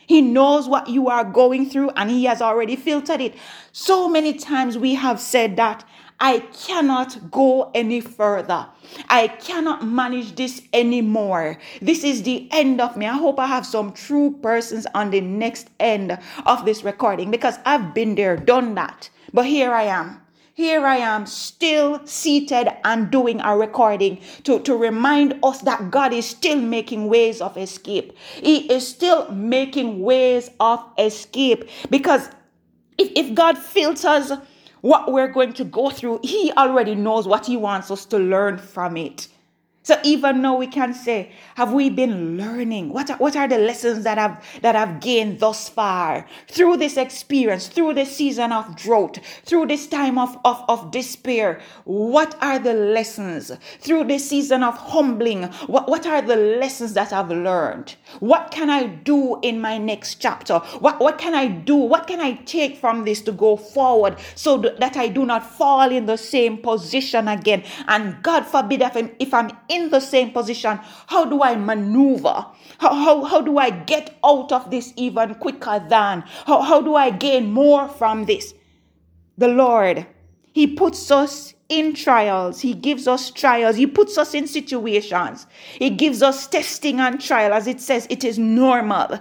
He 0.06 0.20
knows 0.20 0.68
what 0.68 0.88
you 0.88 1.08
are 1.08 1.24
going 1.24 1.68
through 1.68 1.90
and 1.90 2.10
He 2.10 2.24
has 2.24 2.42
already 2.42 2.76
filtered 2.76 3.20
it. 3.20 3.34
So 3.72 4.08
many 4.08 4.34
times 4.34 4.78
we 4.78 4.94
have 4.94 5.20
said 5.20 5.56
that 5.56 5.84
I 6.20 6.38
cannot 6.38 7.30
go 7.30 7.70
any 7.74 8.00
further. 8.00 8.66
I 9.08 9.28
cannot 9.28 9.86
manage 9.86 10.36
this 10.36 10.62
anymore. 10.72 11.58
This 11.82 12.04
is 12.04 12.22
the 12.22 12.48
end 12.52 12.80
of 12.80 12.96
me. 12.96 13.06
I 13.06 13.12
hope 13.16 13.38
I 13.38 13.46
have 13.46 13.66
some 13.66 13.92
true 13.92 14.38
persons 14.42 14.86
on 14.94 15.10
the 15.10 15.20
next 15.20 15.68
end 15.80 16.18
of 16.46 16.64
this 16.64 16.84
recording 16.84 17.30
because 17.30 17.58
I've 17.66 17.94
been 17.94 18.14
there, 18.14 18.36
done 18.36 18.74
that. 18.76 19.10
But 19.32 19.46
here 19.46 19.72
I 19.72 19.84
am 19.84 20.23
here 20.54 20.86
I 20.86 20.98
am 20.98 21.26
still 21.26 22.00
seated 22.06 22.68
and 22.86 23.10
doing 23.10 23.40
a 23.40 23.56
recording 23.56 24.20
to, 24.44 24.60
to 24.60 24.76
remind 24.76 25.36
us 25.42 25.62
that 25.62 25.90
God 25.90 26.12
is 26.12 26.26
still 26.26 26.60
making 26.60 27.08
ways 27.08 27.40
of 27.40 27.56
escape. 27.56 28.16
He 28.36 28.72
is 28.72 28.86
still 28.86 29.28
making 29.32 30.00
ways 30.00 30.50
of 30.60 30.84
escape 30.96 31.68
because 31.90 32.28
if, 32.98 33.10
if 33.16 33.34
God 33.34 33.58
filters 33.58 34.30
what 34.82 35.10
we're 35.10 35.32
going 35.32 35.54
to 35.54 35.64
go 35.64 35.90
through, 35.90 36.20
He 36.22 36.52
already 36.52 36.94
knows 36.94 37.26
what 37.26 37.46
He 37.46 37.56
wants 37.56 37.90
us 37.90 38.04
to 38.06 38.18
learn 38.18 38.56
from 38.56 38.96
it. 38.96 39.26
So 39.84 40.00
even 40.02 40.40
now 40.40 40.56
we 40.56 40.66
can 40.66 40.94
say, 40.94 41.30
have 41.56 41.74
we 41.74 41.90
been 41.90 42.38
learning? 42.38 42.88
What 42.88 43.10
are, 43.10 43.18
what 43.18 43.36
are 43.36 43.46
the 43.46 43.58
lessons 43.58 44.02
that 44.04 44.16
I've 44.16 44.62
that 44.62 44.74
I've 44.74 44.98
gained 45.00 45.40
thus 45.40 45.68
far 45.68 46.26
through 46.48 46.78
this 46.78 46.96
experience, 46.96 47.68
through 47.68 47.92
this 47.92 48.16
season 48.16 48.50
of 48.50 48.76
drought, 48.76 49.18
through 49.44 49.66
this 49.66 49.86
time 49.86 50.16
of, 50.18 50.38
of, 50.42 50.64
of 50.70 50.90
despair? 50.90 51.60
What 51.84 52.34
are 52.42 52.58
the 52.58 52.72
lessons 52.72 53.52
through 53.78 54.04
this 54.04 54.26
season 54.26 54.62
of 54.62 54.74
humbling? 54.78 55.44
What, 55.66 55.86
what 55.86 56.06
are 56.06 56.22
the 56.22 56.36
lessons 56.36 56.94
that 56.94 57.12
I've 57.12 57.28
learned? 57.28 57.94
What 58.20 58.52
can 58.52 58.70
I 58.70 58.86
do 58.86 59.38
in 59.42 59.60
my 59.60 59.76
next 59.76 60.14
chapter? 60.14 60.60
What, 60.78 60.98
what 60.98 61.18
can 61.18 61.34
I 61.34 61.46
do? 61.46 61.76
What 61.76 62.06
can 62.06 62.20
I 62.20 62.32
take 62.46 62.78
from 62.78 63.04
this 63.04 63.20
to 63.22 63.32
go 63.32 63.58
forward 63.58 64.16
so 64.34 64.56
that 64.56 64.96
I 64.96 65.08
do 65.08 65.26
not 65.26 65.44
fall 65.44 65.90
in 65.90 66.06
the 66.06 66.16
same 66.16 66.56
position 66.56 67.28
again? 67.28 67.64
And 67.86 68.22
God 68.22 68.46
forbid 68.46 68.80
if 68.80 68.96
I'm, 68.96 69.10
if 69.18 69.34
I'm 69.34 69.50
in 69.74 69.90
the 69.90 70.00
same 70.00 70.30
position, 70.30 70.78
how 71.06 71.24
do 71.24 71.42
I 71.42 71.56
maneuver? 71.56 72.46
How, 72.78 72.94
how, 72.94 73.24
how 73.24 73.40
do 73.40 73.58
I 73.58 73.70
get 73.70 74.16
out 74.24 74.52
of 74.52 74.70
this 74.70 74.92
even 74.96 75.34
quicker 75.36 75.84
than? 75.88 76.22
How, 76.46 76.62
how 76.62 76.80
do 76.80 76.94
I 76.94 77.10
gain 77.10 77.52
more 77.52 77.88
from 77.88 78.24
this? 78.26 78.54
The 79.36 79.48
Lord, 79.48 80.06
He 80.52 80.66
puts 80.66 81.10
us 81.10 81.54
in 81.68 81.94
trials. 81.94 82.60
He 82.60 82.74
gives 82.74 83.08
us 83.08 83.30
trials. 83.30 83.76
He 83.76 83.86
puts 83.86 84.18
us 84.18 84.34
in 84.34 84.46
situations. 84.46 85.46
He 85.72 85.90
gives 85.90 86.22
us 86.22 86.46
testing 86.46 87.00
and 87.00 87.20
trial. 87.20 87.52
As 87.52 87.66
it 87.66 87.80
says, 87.80 88.06
it 88.10 88.24
is 88.24 88.38
normal. 88.38 89.20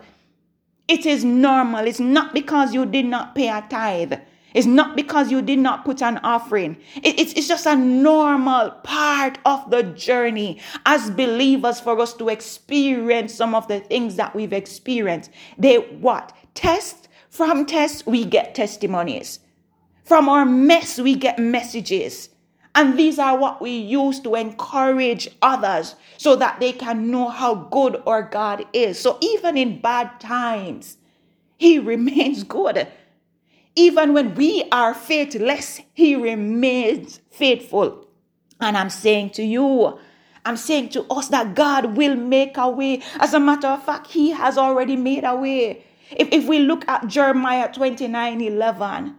It 0.88 1.06
is 1.06 1.24
normal. 1.24 1.88
It's 1.88 2.00
not 2.00 2.34
because 2.34 2.74
you 2.74 2.86
did 2.86 3.06
not 3.06 3.36
pay 3.36 3.50
a 3.50 3.66
tithe. 3.70 4.14
It's 4.54 4.68
not 4.68 4.96
because 4.96 5.32
you 5.32 5.42
did 5.42 5.60
not 5.60 5.86
put 5.86 6.02
an 6.02 6.20
offering. 6.20 6.78
It, 6.98 7.20
it's, 7.20 7.34
it's 7.34 7.48
just 7.48 7.66
a 7.66 7.76
normal 7.76 8.72
part 8.84 9.40
of 9.46 9.70
the 9.70 9.84
journey 9.84 10.60
as 10.86 11.10
believers 11.12 11.80
for 11.80 12.00
us 12.00 12.14
to 12.16 12.30
experience 12.30 13.34
some 13.34 13.56
of 13.56 13.68
the 13.68 13.80
things 13.80 14.16
that 14.18 14.36
we've 14.36 14.54
experienced. 14.54 15.32
They 15.58 15.78
what? 15.78 16.34
Test 16.54 17.10
from 17.34 17.66
tests, 17.66 18.06
we 18.06 18.26
get 18.26 18.54
testimonies. 18.54 19.40
From 20.04 20.30
our 20.30 20.46
mess, 20.46 21.00
we 21.00 21.16
get 21.16 21.40
messages. 21.40 22.30
And 22.76 22.98
these 22.98 23.18
are 23.18 23.38
what 23.38 23.60
we 23.60 23.72
use 23.72 24.20
to 24.20 24.36
encourage 24.36 25.30
others 25.42 25.96
so 26.18 26.36
that 26.36 26.60
they 26.60 26.74
can 26.74 27.10
know 27.10 27.30
how 27.30 27.56
good 27.56 28.04
our 28.06 28.22
God 28.22 28.66
is. 28.74 29.00
So 29.00 29.18
even 29.22 29.58
in 29.58 29.82
bad 29.82 30.20
times, 30.20 30.98
He 31.58 31.80
remains 31.94 32.44
good. 32.44 32.88
Even 33.76 34.14
when 34.14 34.36
we 34.36 34.66
are 34.72 34.94
faithless, 34.94 35.82
He 35.94 36.16
remains 36.16 37.22
faithful. 37.32 38.08
And 38.60 38.78
I'm 38.78 38.90
saying 38.90 39.32
to 39.32 39.44
you, 39.44 40.00
I'm 40.46 40.58
saying 40.58 40.90
to 40.90 41.04
us 41.06 41.30
that 41.30 41.56
God 41.56 41.98
will 41.98 42.16
make 42.16 42.58
a 42.58 42.70
way. 42.70 43.02
As 43.20 43.34
a 43.34 43.40
matter 43.40 43.68
of 43.68 43.84
fact, 43.84 44.08
He 44.08 44.32
has 44.32 44.58
already 44.58 44.96
made 44.96 45.24
a 45.24 45.36
way. 45.36 45.86
If, 46.12 46.30
if 46.32 46.48
we 46.48 46.60
look 46.60 46.88
at 46.88 47.08
Jeremiah 47.08 47.72
29 47.72 48.42
11, 48.42 49.16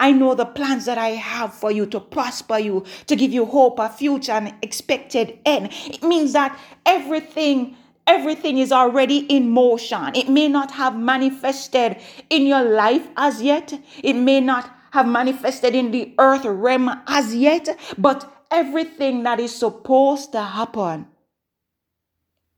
I 0.00 0.10
know 0.10 0.34
the 0.34 0.44
plans 0.44 0.86
that 0.86 0.98
I 0.98 1.10
have 1.10 1.54
for 1.54 1.70
you 1.70 1.86
to 1.86 2.00
prosper 2.00 2.58
you, 2.58 2.84
to 3.06 3.14
give 3.14 3.32
you 3.32 3.46
hope, 3.46 3.78
a 3.78 3.88
future, 3.88 4.32
and 4.32 4.52
expected 4.60 5.38
end. 5.46 5.70
It 5.86 6.02
means 6.02 6.32
that 6.32 6.58
everything 6.84 7.76
everything 8.06 8.58
is 8.58 8.72
already 8.72 9.18
in 9.18 9.50
motion. 9.50 10.14
It 10.14 10.28
may 10.28 10.48
not 10.48 10.70
have 10.72 10.96
manifested 10.96 11.96
in 12.30 12.46
your 12.46 12.62
life 12.62 13.06
as 13.16 13.42
yet. 13.42 13.72
It 14.02 14.14
may 14.14 14.40
not 14.40 14.70
have 14.92 15.08
manifested 15.08 15.74
in 15.74 15.90
the 15.90 16.14
earth 16.18 16.44
realm 16.44 16.90
as 17.06 17.34
yet, 17.34 17.68
but 17.98 18.30
everything 18.50 19.24
that 19.24 19.40
is 19.40 19.54
supposed 19.54 20.32
to 20.32 20.40
happen, 20.40 21.06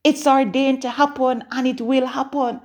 it's 0.04 0.26
ordained 0.26 0.82
to 0.82 0.90
happen 0.90 1.44
and 1.50 1.66
it 1.66 1.80
will 1.80 2.06
happen. 2.06 2.60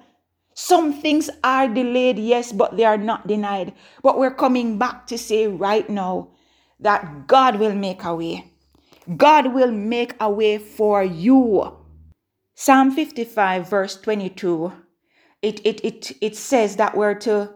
Some 0.53 0.93
things 0.93 1.29
are 1.43 1.67
delayed, 1.67 2.19
yes, 2.19 2.51
but 2.51 2.75
they 2.75 2.83
are 2.83 2.97
not 2.97 3.25
denied. 3.25 3.73
But 4.03 4.19
we're 4.19 4.35
coming 4.35 4.77
back 4.77 5.07
to 5.07 5.17
say 5.17 5.47
right 5.47 5.89
now 5.89 6.29
that 6.81 7.27
God 7.27 7.55
will 7.55 7.73
make 7.73 8.03
a 8.03 8.13
way. 8.13 8.51
God 9.15 9.53
will 9.53 9.71
make 9.71 10.13
a 10.19 10.29
way 10.29 10.57
for 10.57 11.03
you. 11.03 11.80
Psalm 12.63 12.91
55, 12.91 13.67
verse 13.67 13.99
22, 14.01 14.71
it, 15.41 15.65
it, 15.65 15.83
it, 15.83 16.11
it 16.21 16.37
says 16.37 16.75
that 16.75 16.95
we're 16.95 17.15
to, 17.15 17.49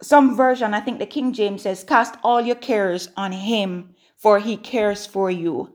some 0.00 0.34
version, 0.34 0.72
I 0.72 0.80
think 0.80 0.98
the 0.98 1.04
King 1.04 1.34
James 1.34 1.60
says, 1.60 1.84
cast 1.84 2.14
all 2.24 2.40
your 2.40 2.56
cares 2.56 3.10
on 3.18 3.32
him, 3.32 3.94
for 4.16 4.38
he 4.38 4.56
cares 4.56 5.04
for 5.04 5.30
you. 5.30 5.74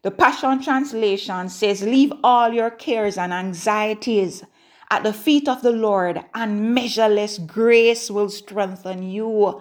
The 0.00 0.10
Passion 0.10 0.62
Translation 0.62 1.50
says, 1.50 1.82
leave 1.82 2.10
all 2.24 2.50
your 2.54 2.70
cares 2.70 3.18
and 3.18 3.34
anxieties 3.34 4.44
at 4.90 5.02
the 5.02 5.12
feet 5.12 5.46
of 5.46 5.60
the 5.60 5.70
Lord, 5.70 6.24
and 6.34 6.74
measureless 6.74 7.36
grace 7.36 8.10
will 8.10 8.30
strengthen 8.30 9.02
you 9.02 9.60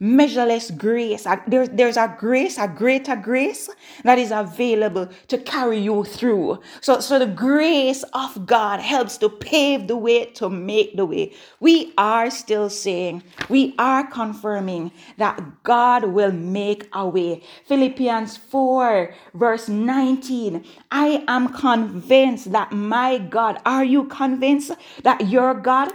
measureless 0.00 0.70
grace. 0.70 1.26
There, 1.46 1.66
there's 1.66 1.96
a 1.96 2.14
grace, 2.18 2.56
a 2.56 2.68
greater 2.68 3.16
grace 3.16 3.68
that 4.04 4.18
is 4.18 4.30
available 4.30 5.08
to 5.28 5.38
carry 5.38 5.78
you 5.78 6.04
through. 6.04 6.60
So, 6.80 7.00
so 7.00 7.18
the 7.18 7.26
grace 7.26 8.04
of 8.12 8.46
God 8.46 8.80
helps 8.80 9.18
to 9.18 9.28
pave 9.28 9.88
the 9.88 9.96
way, 9.96 10.26
to 10.26 10.48
make 10.48 10.96
the 10.96 11.04
way. 11.04 11.32
We 11.58 11.92
are 11.98 12.30
still 12.30 12.70
saying, 12.70 13.24
we 13.48 13.74
are 13.78 14.06
confirming 14.06 14.92
that 15.16 15.42
God 15.64 16.04
will 16.04 16.32
make 16.32 16.88
a 16.92 17.08
way. 17.08 17.42
Philippians 17.66 18.36
4, 18.36 19.14
verse 19.34 19.68
19. 19.68 20.64
I 20.92 21.24
am 21.26 21.52
convinced 21.52 22.52
that 22.52 22.72
my 22.72 23.18
God, 23.18 23.60
are 23.66 23.84
you 23.84 24.04
convinced 24.04 24.72
that 25.02 25.28
your 25.28 25.54
God 25.54 25.92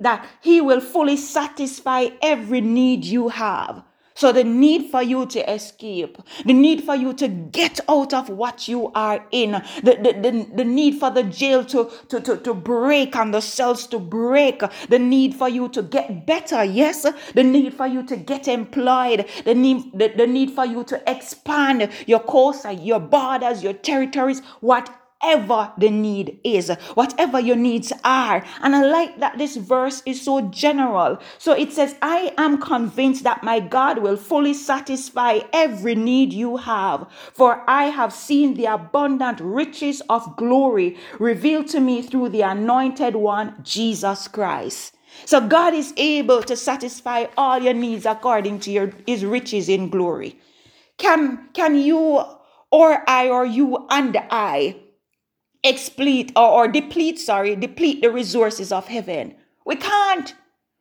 that 0.00 0.26
He 0.40 0.60
will 0.60 0.80
fully 0.80 1.16
satisfy 1.16 2.08
every 2.22 2.60
need 2.60 3.04
you 3.04 3.28
have. 3.28 3.84
So, 4.16 4.30
the 4.30 4.44
need 4.44 4.92
for 4.92 5.02
you 5.02 5.26
to 5.26 5.52
escape, 5.52 6.18
the 6.46 6.52
need 6.52 6.84
for 6.84 6.94
you 6.94 7.12
to 7.14 7.26
get 7.26 7.80
out 7.88 8.14
of 8.14 8.28
what 8.28 8.68
you 8.68 8.92
are 8.94 9.26
in, 9.32 9.60
the, 9.82 9.96
the, 9.96 10.12
the, 10.12 10.46
the 10.54 10.64
need 10.64 11.00
for 11.00 11.10
the 11.10 11.24
jail 11.24 11.64
to, 11.64 11.90
to, 12.10 12.20
to, 12.20 12.36
to 12.36 12.54
break 12.54 13.16
and 13.16 13.34
the 13.34 13.40
cells 13.40 13.88
to 13.88 13.98
break, 13.98 14.62
the 14.88 15.00
need 15.00 15.34
for 15.34 15.48
you 15.48 15.68
to 15.70 15.82
get 15.82 16.26
better, 16.26 16.62
yes, 16.62 17.04
the 17.34 17.42
need 17.42 17.74
for 17.74 17.88
you 17.88 18.04
to 18.04 18.16
get 18.16 18.46
employed, 18.46 19.28
the 19.44 19.54
need, 19.54 19.90
the, 19.92 20.12
the 20.16 20.28
need 20.28 20.52
for 20.52 20.64
you 20.64 20.84
to 20.84 21.10
expand 21.10 21.90
your 22.06 22.20
course, 22.20 22.64
your 22.64 23.00
borders, 23.00 23.64
your 23.64 23.72
territories, 23.72 24.40
what 24.60 24.88
whatever 25.24 25.72
the 25.78 25.90
need 25.90 26.38
is, 26.44 26.70
whatever 26.94 27.40
your 27.40 27.56
needs 27.56 27.92
are. 28.04 28.44
And 28.60 28.76
I 28.76 28.84
like 28.84 29.20
that 29.20 29.38
this 29.38 29.56
verse 29.56 30.02
is 30.04 30.20
so 30.20 30.42
general. 30.42 31.18
So 31.38 31.52
it 31.52 31.72
says, 31.72 31.96
I 32.02 32.34
am 32.36 32.60
convinced 32.60 33.24
that 33.24 33.42
my 33.42 33.60
God 33.60 33.98
will 33.98 34.16
fully 34.16 34.52
satisfy 34.52 35.40
every 35.52 35.94
need 35.94 36.32
you 36.32 36.58
have, 36.58 37.08
for 37.32 37.64
I 37.68 37.84
have 37.84 38.12
seen 38.12 38.54
the 38.54 38.66
abundant 38.66 39.40
riches 39.40 40.02
of 40.10 40.36
glory 40.36 40.98
revealed 41.18 41.68
to 41.68 41.80
me 41.80 42.02
through 42.02 42.28
the 42.28 42.42
anointed 42.42 43.16
one, 43.16 43.54
Jesus 43.62 44.28
Christ. 44.28 44.94
So 45.24 45.40
God 45.40 45.72
is 45.72 45.94
able 45.96 46.42
to 46.42 46.56
satisfy 46.56 47.26
all 47.38 47.62
your 47.62 47.72
needs 47.72 48.04
according 48.04 48.60
to 48.60 48.70
your, 48.70 48.92
his 49.06 49.24
riches 49.24 49.68
in 49.70 49.88
glory. 49.88 50.38
Can, 50.98 51.48
can 51.54 51.76
you 51.76 52.22
or 52.70 53.08
I 53.08 53.28
or 53.28 53.46
you 53.46 53.86
and 53.88 54.16
I 54.30 54.83
explete 55.64 56.32
or, 56.36 56.48
or 56.48 56.68
deplete, 56.68 57.18
sorry, 57.18 57.56
deplete 57.56 58.02
the 58.02 58.10
resources 58.10 58.70
of 58.72 58.86
heaven? 58.86 59.34
We 59.64 59.76
can't. 59.76 60.34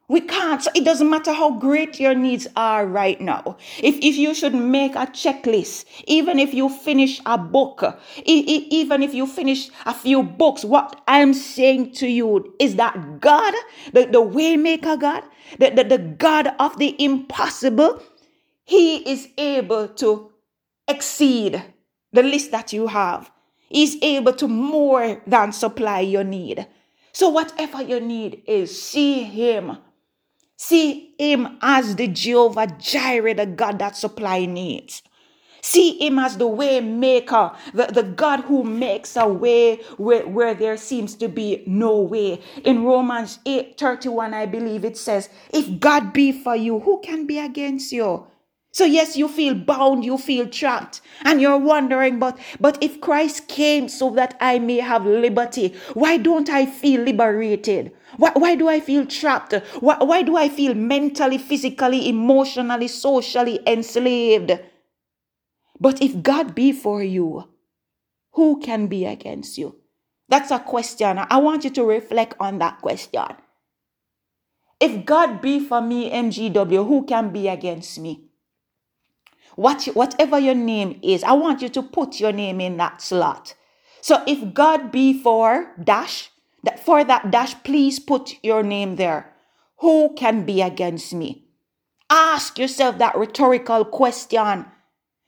We 0.09 0.21
can't. 0.21 0.61
So 0.61 0.69
it 0.75 0.85
doesn't 0.85 1.09
matter 1.09 1.33
how 1.33 1.57
great 1.57 1.99
your 1.99 2.13
needs 2.13 2.47
are 2.55 2.85
right 2.85 3.19
now. 3.19 3.57
If, 3.79 3.95
if 3.95 4.15
you 4.17 4.35
should 4.35 4.53
make 4.53 4.95
a 4.95 5.07
checklist, 5.07 5.85
even 6.05 6.39
if 6.39 6.53
you 6.53 6.69
finish 6.69 7.21
a 7.25 7.37
book, 7.37 7.83
even 8.25 9.01
if 9.01 9.13
you 9.13 9.25
finish 9.25 9.69
a 9.85 9.93
few 9.93 10.21
books, 10.21 10.65
what 10.65 11.01
I'm 11.07 11.33
saying 11.33 11.93
to 11.93 12.07
you 12.07 12.53
is 12.59 12.75
that 12.75 13.21
God, 13.21 13.53
the, 13.93 14.05
the 14.05 14.21
waymaker 14.21 14.99
God, 14.99 15.23
the, 15.57 15.71
the, 15.71 15.83
the 15.85 15.97
God 15.97 16.49
of 16.59 16.77
the 16.77 16.95
impossible, 17.03 18.03
He 18.65 18.97
is 19.09 19.29
able 19.39 19.87
to 19.87 20.31
exceed 20.87 21.63
the 22.11 22.23
list 22.23 22.51
that 22.51 22.73
you 22.73 22.87
have. 22.87 23.31
He's 23.73 24.01
able 24.01 24.33
to 24.33 24.47
more 24.47 25.21
than 25.27 25.51
supply 25.51 25.99
your 25.99 26.23
need. 26.23 26.67
So 27.11 27.29
whatever 27.29 27.81
your 27.81 27.99
need 27.99 28.43
is, 28.47 28.81
see 28.81 29.23
Him 29.23 29.79
See 30.57 31.13
him 31.17 31.57
as 31.61 31.97
the 31.97 32.07
Jehovah 32.07 32.67
Jireh, 32.79 33.33
the 33.33 33.45
God 33.45 33.79
that 33.79 33.97
supply 33.97 34.45
needs. 34.45 35.03
See 35.61 35.97
him 35.99 36.19
as 36.19 36.37
the 36.37 36.47
way 36.47 36.79
maker, 36.79 37.51
the, 37.73 37.87
the 37.87 38.03
God 38.03 38.41
who 38.41 38.63
makes 38.63 39.17
a 39.17 39.27
way 39.27 39.77
where, 39.97 40.25
where 40.25 40.53
there 40.53 40.77
seems 40.77 41.15
to 41.15 41.27
be 41.27 41.63
no 41.67 41.99
way. 41.99 42.41
In 42.63 42.85
Romans 42.85 43.39
8 43.45 43.77
31, 43.77 44.33
I 44.33 44.45
believe 44.45 44.85
it 44.85 44.97
says, 44.97 45.29
If 45.53 45.81
God 45.81 46.13
be 46.13 46.31
for 46.31 46.55
you, 46.55 46.79
who 46.79 47.01
can 47.01 47.25
be 47.27 47.39
against 47.39 47.91
you? 47.91 48.27
So 48.73 48.85
yes, 48.85 49.15
you 49.15 49.27
feel 49.27 49.53
bound, 49.53 50.03
you 50.03 50.17
feel 50.17 50.47
trapped, 50.47 51.01
and 51.23 51.39
you're 51.39 51.59
wondering, 51.59 52.17
but 52.17 52.39
but 52.59 52.81
if 52.81 52.99
Christ 52.99 53.47
came 53.47 53.87
so 53.87 54.09
that 54.15 54.35
I 54.41 54.57
may 54.57 54.77
have 54.77 55.05
liberty, 55.05 55.75
why 55.93 56.17
don't 56.17 56.49
I 56.49 56.65
feel 56.65 57.01
liberated? 57.01 57.91
Why, 58.17 58.31
why 58.33 58.55
do 58.55 58.67
I 58.67 58.79
feel 58.79 59.05
trapped? 59.05 59.53
Why, 59.79 59.97
why 59.97 60.23
do 60.23 60.35
I 60.37 60.49
feel 60.49 60.73
mentally, 60.73 61.37
physically, 61.37 62.09
emotionally, 62.09 62.87
socially 62.87 63.59
enslaved? 63.67 64.59
But 65.79 66.01
if 66.01 66.23
God 66.23 66.55
be 66.55 66.71
for 66.71 67.03
you, 67.03 67.47
who 68.31 68.59
can 68.59 68.87
be 68.87 69.05
against 69.05 69.59
you? 69.59 69.75
That's 70.29 70.49
a 70.49 70.57
question. 70.57 71.19
I 71.19 71.37
want 71.37 71.63
you 71.63 71.69
to 71.71 71.83
reflect 71.85 72.33
on 72.39 72.57
that 72.57 72.81
question. 72.81 73.35
If 74.79 75.05
God 75.05 75.41
be 75.41 75.59
for 75.59 75.79
me, 75.79 76.09
MGW, 76.09 76.87
who 76.87 77.05
can 77.05 77.31
be 77.31 77.47
against 77.47 77.99
me? 77.99 78.32
What, 79.55 79.85
whatever 79.93 80.39
your 80.39 80.55
name 80.55 80.99
is, 81.01 81.23
I 81.23 81.33
want 81.33 81.61
you 81.61 81.69
to 81.69 81.83
put 81.83 82.19
your 82.19 82.31
name 82.31 82.59
in 82.59 82.77
that 82.77 83.01
slot. 83.01 83.55
So 84.01 84.23
if 84.27 84.53
God 84.53 84.91
be 84.91 85.13
for 85.13 85.71
dash, 85.81 86.29
that 86.63 86.79
for 86.79 87.03
that 87.03 87.31
dash, 87.31 87.55
please 87.63 87.99
put 87.99 88.37
your 88.43 88.63
name 88.63 88.95
there. 88.95 89.33
Who 89.77 90.13
can 90.15 90.45
be 90.45 90.61
against 90.61 91.13
me? 91.13 91.45
Ask 92.09 92.57
yourself 92.57 92.97
that 92.97 93.17
rhetorical 93.17 93.85
question 93.85 94.65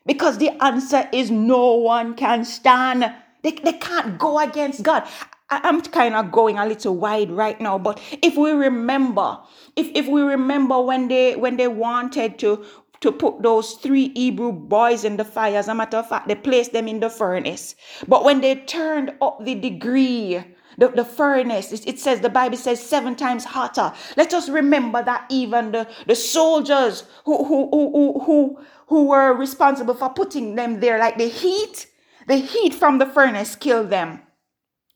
because 0.05 0.37
the 0.37 0.51
answer 0.63 1.09
is 1.11 1.31
no 1.31 1.73
one 1.73 2.15
can 2.15 2.45
stand. 2.45 3.11
They, 3.43 3.51
they 3.51 3.73
can't 3.73 4.17
go 4.17 4.39
against 4.39 4.83
God. 4.83 5.07
I'm 5.49 5.81
kind 5.81 6.15
of 6.15 6.31
going 6.31 6.57
a 6.57 6.65
little 6.65 6.95
wide 6.95 7.29
right 7.29 7.59
now, 7.61 7.77
but 7.77 8.01
if 8.23 8.35
we 8.35 8.51
remember, 8.51 9.37
if, 9.75 9.91
if 9.93 10.07
we 10.07 10.21
remember 10.21 10.81
when 10.81 11.07
they 11.07 11.35
when 11.35 11.57
they 11.57 11.67
wanted 11.67 12.39
to 12.39 12.65
to 13.01 13.11
put 13.11 13.41
those 13.41 13.73
three 13.73 14.11
Hebrew 14.15 14.51
boys 14.51 15.03
in 15.03 15.17
the 15.17 15.25
fire. 15.25 15.57
As 15.57 15.67
a 15.67 15.75
matter 15.75 15.97
of 15.97 16.09
fact, 16.09 16.27
they 16.27 16.35
placed 16.35 16.73
them 16.73 16.87
in 16.87 16.99
the 16.99 17.09
furnace. 17.09 17.75
But 18.07 18.23
when 18.23 18.41
they 18.41 18.55
turned 18.55 19.13
up 19.21 19.43
the 19.43 19.55
degree, 19.55 20.43
the, 20.77 20.89
the 20.89 21.05
furnace, 21.05 21.71
it, 21.71 21.87
it 21.87 21.99
says, 21.99 22.19
the 22.19 22.29
Bible 22.29 22.57
says 22.57 22.85
seven 22.85 23.15
times 23.15 23.45
hotter. 23.45 23.93
Let 24.17 24.33
us 24.33 24.49
remember 24.49 25.03
that 25.03 25.25
even 25.29 25.71
the, 25.71 25.87
the 26.07 26.15
soldiers 26.15 27.03
who, 27.25 27.45
who, 27.45 27.69
who, 27.69 27.91
who, 27.91 28.19
who, 28.25 28.59
who 28.87 29.05
were 29.05 29.33
responsible 29.33 29.93
for 29.93 30.09
putting 30.09 30.55
them 30.55 30.79
there, 30.79 30.99
like 30.99 31.17
the 31.17 31.29
heat, 31.29 31.87
the 32.27 32.37
heat 32.37 32.73
from 32.73 32.97
the 32.97 33.05
furnace 33.05 33.55
killed 33.55 33.89
them. 33.89 34.21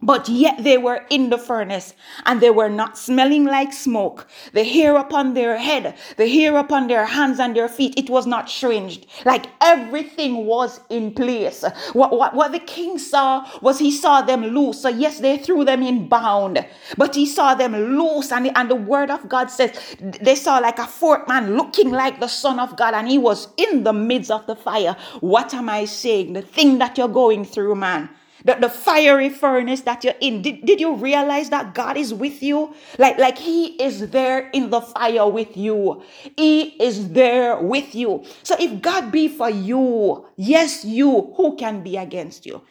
But 0.02 0.30
yet 0.30 0.64
they 0.64 0.78
were 0.78 1.06
in 1.10 1.30
the 1.30 1.38
furnace 1.38 1.94
and 2.26 2.40
they 2.40 2.52
were 2.52 2.70
not 2.70 2.98
smelling 2.98 3.44
like 3.44 3.74
smoke. 3.74 4.28
The 4.54 4.64
hair 4.64 4.96
upon 4.96 5.34
their 5.34 5.58
head, 5.58 5.94
the 6.16 6.28
hair 6.28 6.56
upon 6.56 6.88
their 6.88 7.06
hands 7.06 7.38
and 7.38 7.54
their 7.54 7.68
feet, 7.68 8.00
it 8.00 8.10
was 8.10 8.26
not 8.26 8.50
singed. 8.50 9.08
Like 9.26 9.48
everything 9.60 10.46
was 10.46 10.80
in 10.90 11.14
place. 11.14 11.66
What, 11.92 12.18
what, 12.18 12.34
what 12.34 12.54
the 12.54 12.60
king 12.60 12.98
saw 12.98 13.46
was 13.62 13.80
he 13.80 13.92
saw 13.92 14.22
them 14.22 14.42
loose. 14.46 14.82
So 14.82 14.88
yes, 14.88 15.20
they 15.20 15.38
threw 15.38 15.66
them 15.66 15.84
in 15.84 16.08
bound, 16.08 16.66
but 16.98 17.16
he 17.16 17.26
saw 17.26 17.54
them 17.54 17.74
loose. 17.74 18.32
And, 18.32 18.56
and 18.56 18.72
the 18.72 18.76
word 18.76 19.12
of 19.12 19.28
God 19.28 19.52
says 19.52 19.98
they 20.00 20.36
saw 20.36 20.60
like 20.60 20.80
a 20.80 20.88
fourth 20.88 21.28
man 21.28 21.58
looking 21.58 21.92
like 21.92 22.22
the 22.22 22.28
son 22.30 22.60
of 22.60 22.78
God 22.78 22.94
and 22.94 23.10
he 23.10 23.18
was 23.18 23.50
in 23.58 23.84
the 23.84 23.94
midst 23.94 24.32
of 24.32 24.48
the 24.48 24.56
fire. 24.56 24.96
What 25.20 25.54
am 25.54 25.68
I 25.68 25.84
saying? 25.84 26.34
The 26.34 26.42
thing 26.42 26.78
that 26.78 26.98
you're 26.98 27.10
going 27.10 27.44
through, 27.44 27.76
man 27.76 28.10
the, 28.45 28.56
the 28.56 28.69
fiery 28.69 29.30
furnace 29.30 29.82
that 29.82 30.04
you're 30.04 30.15
in. 30.19 30.41
Did, 30.41 30.65
did 30.65 30.80
you 30.80 30.95
realize 30.95 31.49
that 31.49 31.73
god 31.73 31.97
is 31.97 32.13
with 32.13 32.41
you? 32.41 32.73
Like 32.97 33.17
like 33.17 33.38
he 33.38 33.82
is 33.82 34.10
there 34.10 34.49
in 34.49 34.69
the 34.69 34.82
fire 34.82 35.28
with 35.28 35.56
you. 35.58 36.04
He 36.38 36.82
is 36.82 37.10
there 37.12 37.60
with 37.62 37.95
you. 37.95 38.25
So 38.43 38.56
if 38.60 38.82
god 38.82 39.12
be 39.12 39.28
for 39.28 39.49
you 39.49 40.25
yes 40.38 40.86
you 40.86 41.34
who 41.36 41.56
can 41.56 41.84
be 41.84 41.97
against 41.97 42.45
you? 42.45 42.62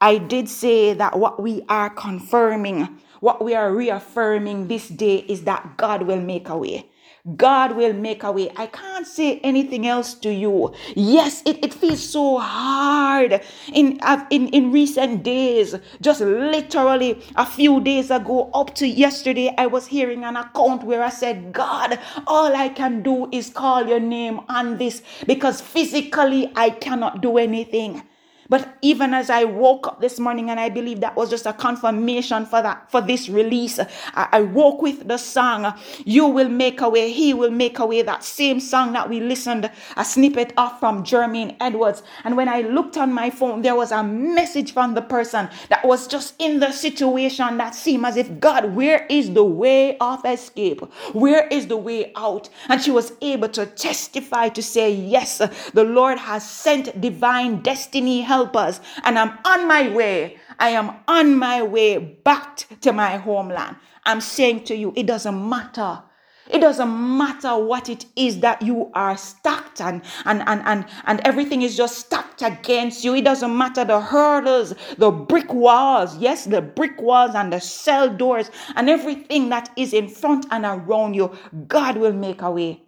I 0.00 0.18
did 0.18 0.48
say 0.48 0.94
that 0.94 1.18
what 1.18 1.40
we 1.40 1.62
are 1.68 1.90
confirming 1.90 3.00
what 3.20 3.42
we 3.42 3.54
are 3.54 3.72
reaffirming 3.72 4.68
this 4.68 4.88
day 4.88 5.24
is 5.28 5.44
that 5.44 5.76
god 5.78 6.02
will 6.02 6.20
make 6.20 6.48
a 6.48 6.58
way 6.58 6.90
God 7.36 7.74
will 7.76 7.94
make 7.94 8.22
a 8.22 8.30
way. 8.32 8.50
I 8.54 8.66
can't 8.66 9.06
say 9.06 9.38
anything 9.40 9.86
else 9.86 10.12
to 10.16 10.30
you. 10.32 10.74
Yes, 10.94 11.42
it, 11.46 11.64
it 11.64 11.72
feels 11.72 12.06
so 12.06 12.38
hard 12.38 13.40
in, 13.72 13.98
uh, 14.02 14.26
in, 14.30 14.48
in 14.48 14.72
recent 14.72 15.22
days. 15.22 15.74
Just 16.02 16.20
literally 16.20 17.22
a 17.36 17.46
few 17.46 17.80
days 17.80 18.10
ago, 18.10 18.50
up 18.52 18.74
to 18.74 18.86
yesterday, 18.86 19.54
I 19.56 19.66
was 19.66 19.86
hearing 19.86 20.22
an 20.24 20.36
account 20.36 20.84
where 20.84 21.02
I 21.02 21.08
said, 21.08 21.54
God, 21.54 21.98
all 22.26 22.54
I 22.54 22.68
can 22.68 23.02
do 23.02 23.28
is 23.32 23.48
call 23.48 23.86
your 23.88 24.00
name 24.00 24.40
on 24.50 24.76
this 24.76 25.02
because 25.26 25.62
physically 25.62 26.52
I 26.54 26.70
cannot 26.70 27.22
do 27.22 27.38
anything. 27.38 28.02
But 28.48 28.76
even 28.82 29.14
as 29.14 29.30
I 29.30 29.44
woke 29.44 29.86
up 29.86 30.00
this 30.00 30.20
morning, 30.20 30.50
and 30.50 30.60
I 30.60 30.68
believe 30.68 31.00
that 31.00 31.16
was 31.16 31.30
just 31.30 31.46
a 31.46 31.52
confirmation 31.52 32.46
for 32.46 32.62
that, 32.62 32.90
for 32.90 33.00
this 33.00 33.28
release, 33.28 33.78
I, 33.78 34.28
I 34.32 34.42
woke 34.42 34.82
with 34.82 35.08
the 35.08 35.16
song, 35.18 35.72
You 36.04 36.26
Will 36.26 36.48
Make 36.48 36.80
a 36.80 36.88
Way, 36.88 37.10
He 37.12 37.34
Will 37.34 37.50
Make 37.50 37.78
a 37.78 37.86
Way, 37.86 38.02
that 38.02 38.24
same 38.24 38.60
song 38.60 38.92
that 38.92 39.08
we 39.08 39.20
listened 39.20 39.70
a 39.96 40.04
snippet 40.04 40.52
of 40.56 40.78
from 40.78 41.04
Jermaine 41.04 41.56
Edwards. 41.60 42.02
And 42.24 42.36
when 42.36 42.48
I 42.48 42.62
looked 42.62 42.96
on 42.96 43.12
my 43.12 43.30
phone, 43.30 43.62
there 43.62 43.74
was 43.74 43.92
a 43.92 44.02
message 44.02 44.72
from 44.72 44.94
the 44.94 45.02
person 45.02 45.48
that 45.68 45.84
was 45.86 46.06
just 46.06 46.34
in 46.38 46.60
the 46.60 46.72
situation 46.72 47.56
that 47.58 47.74
seemed 47.74 48.04
as 48.04 48.16
if, 48.16 48.40
God, 48.40 48.74
where 48.74 49.06
is 49.08 49.32
the 49.32 49.44
way 49.44 49.96
of 49.98 50.24
escape? 50.24 50.80
Where 51.12 51.46
is 51.48 51.66
the 51.66 51.76
way 51.76 52.12
out? 52.16 52.48
And 52.68 52.80
she 52.82 52.90
was 52.90 53.12
able 53.20 53.48
to 53.50 53.66
testify 53.66 54.48
to 54.50 54.62
say, 54.62 54.92
Yes, 54.92 55.38
the 55.72 55.84
Lord 55.84 56.18
has 56.18 56.48
sent 56.48 57.00
divine 57.00 57.60
destiny 57.62 58.22
help 58.34 58.56
us. 58.56 58.80
And 59.04 59.18
I'm 59.18 59.38
on 59.44 59.68
my 59.68 59.88
way. 59.88 60.38
I 60.58 60.70
am 60.70 60.88
on 61.06 61.36
my 61.36 61.62
way 61.62 61.98
back 61.98 62.66
to 62.80 62.92
my 62.92 63.16
homeland. 63.16 63.76
I'm 64.04 64.20
saying 64.20 64.64
to 64.64 64.74
you, 64.76 64.92
it 64.96 65.06
doesn't 65.06 65.48
matter. 65.48 66.02
It 66.50 66.60
doesn't 66.60 67.16
matter 67.16 67.56
what 67.56 67.88
it 67.88 68.04
is 68.16 68.40
that 68.40 68.60
you 68.60 68.90
are 68.92 69.16
stacked 69.16 69.80
and, 69.80 70.02
and, 70.26 70.42
and, 70.46 70.60
and, 70.66 70.84
and 71.06 71.20
everything 71.24 71.62
is 71.62 71.74
just 71.74 71.96
stacked 71.98 72.42
against 72.42 73.02
you. 73.02 73.14
It 73.14 73.24
doesn't 73.24 73.56
matter 73.56 73.82
the 73.84 74.00
hurdles, 74.00 74.74
the 74.98 75.10
brick 75.10 75.50
walls. 75.54 76.18
Yes, 76.18 76.44
the 76.44 76.60
brick 76.60 77.00
walls 77.00 77.34
and 77.34 77.50
the 77.50 77.60
cell 77.60 78.14
doors 78.14 78.50
and 78.76 78.90
everything 78.90 79.48
that 79.50 79.70
is 79.76 79.94
in 79.94 80.08
front 80.08 80.44
and 80.50 80.66
around 80.66 81.14
you. 81.14 81.32
God 81.66 81.96
will 81.96 82.12
make 82.12 82.42
a 82.42 82.50
way. 82.50 82.82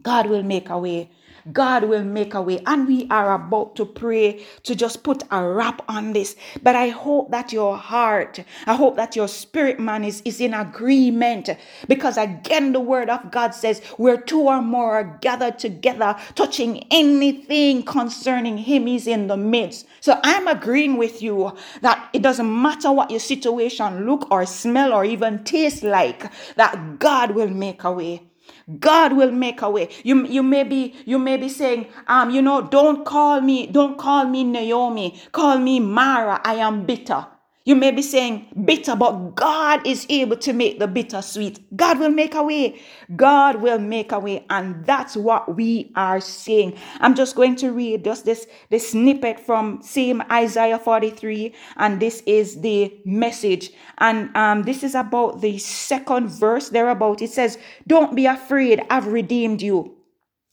God 0.00 0.26
will 0.26 0.42
make 0.42 0.70
a 0.70 0.78
way. 0.78 1.10
God 1.52 1.84
will 1.84 2.04
make 2.04 2.34
a 2.34 2.42
way. 2.42 2.62
And 2.66 2.86
we 2.86 3.06
are 3.10 3.34
about 3.34 3.76
to 3.76 3.84
pray 3.86 4.44
to 4.64 4.74
just 4.74 5.02
put 5.02 5.22
a 5.30 5.42
wrap 5.42 5.82
on 5.88 6.12
this. 6.12 6.36
But 6.62 6.76
I 6.76 6.88
hope 6.88 7.30
that 7.30 7.52
your 7.52 7.76
heart, 7.76 8.42
I 8.66 8.74
hope 8.74 8.96
that 8.96 9.16
your 9.16 9.28
spirit 9.28 9.80
man 9.80 10.04
is, 10.04 10.22
is 10.24 10.40
in 10.40 10.54
agreement. 10.54 11.50
Because 11.88 12.16
again, 12.16 12.72
the 12.72 12.80
word 12.80 13.10
of 13.10 13.30
God 13.30 13.54
says, 13.54 13.80
where 13.96 14.20
two 14.20 14.42
or 14.42 14.62
more 14.62 15.00
are 15.00 15.18
gathered 15.20 15.58
together, 15.58 16.16
touching 16.34 16.86
anything 16.90 17.82
concerning 17.82 18.58
him, 18.58 18.86
he's 18.86 19.06
in 19.06 19.26
the 19.26 19.36
midst. 19.36 19.86
So 20.00 20.18
I'm 20.22 20.48
agreeing 20.48 20.96
with 20.96 21.22
you 21.22 21.56
that 21.82 22.08
it 22.12 22.22
doesn't 22.22 22.62
matter 22.62 22.92
what 22.92 23.10
your 23.10 23.20
situation 23.20 24.06
look 24.06 24.30
or 24.30 24.46
smell 24.46 24.92
or 24.92 25.04
even 25.04 25.44
taste 25.44 25.82
like, 25.82 26.30
that 26.56 26.98
God 26.98 27.32
will 27.32 27.50
make 27.50 27.84
a 27.84 27.92
way. 27.92 28.29
God 28.78 29.14
will 29.14 29.32
make 29.32 29.62
a 29.62 29.70
way. 29.70 29.88
You, 30.04 30.26
you 30.26 30.42
may 30.42 30.62
be 30.64 30.94
you 31.04 31.18
may 31.18 31.36
be 31.36 31.48
saying, 31.48 31.86
um, 32.06 32.30
you 32.30 32.42
know, 32.42 32.62
don't 32.62 33.04
call 33.04 33.40
me, 33.40 33.66
don't 33.66 33.98
call 33.98 34.26
me 34.26 34.44
Naomi, 34.44 35.20
call 35.32 35.58
me 35.58 35.80
Mara. 35.80 36.40
I 36.44 36.54
am 36.54 36.84
bitter. 36.86 37.26
You 37.64 37.76
may 37.76 37.90
be 37.90 38.00
saying 38.00 38.46
bitter, 38.64 38.96
but 38.96 39.34
God 39.34 39.86
is 39.86 40.06
able 40.08 40.36
to 40.38 40.54
make 40.54 40.78
the 40.78 40.88
bitter 40.88 41.20
sweet. 41.20 41.60
God 41.76 41.98
will 42.00 42.10
make 42.10 42.34
a 42.34 42.42
way. 42.42 42.80
God 43.14 43.56
will 43.56 43.78
make 43.78 44.12
a 44.12 44.18
way. 44.18 44.46
And 44.48 44.84
that's 44.86 45.14
what 45.14 45.56
we 45.56 45.92
are 45.94 46.20
saying. 46.20 46.78
I'm 47.00 47.14
just 47.14 47.36
going 47.36 47.56
to 47.56 47.70
read 47.70 48.02
just 48.04 48.24
this, 48.24 48.46
this 48.70 48.90
snippet 48.90 49.38
from 49.38 49.82
same 49.82 50.22
Isaiah 50.32 50.78
43. 50.78 51.54
And 51.76 52.00
this 52.00 52.22
is 52.26 52.62
the 52.62 52.98
message. 53.04 53.70
And 53.98 54.34
um, 54.34 54.62
this 54.62 54.82
is 54.82 54.94
about 54.94 55.42
the 55.42 55.58
second 55.58 56.28
verse 56.28 56.70
thereabout. 56.70 57.20
It 57.20 57.30
says, 57.30 57.58
Don't 57.86 58.16
be 58.16 58.24
afraid. 58.24 58.82
I've 58.88 59.06
redeemed 59.06 59.60
you. 59.60 59.96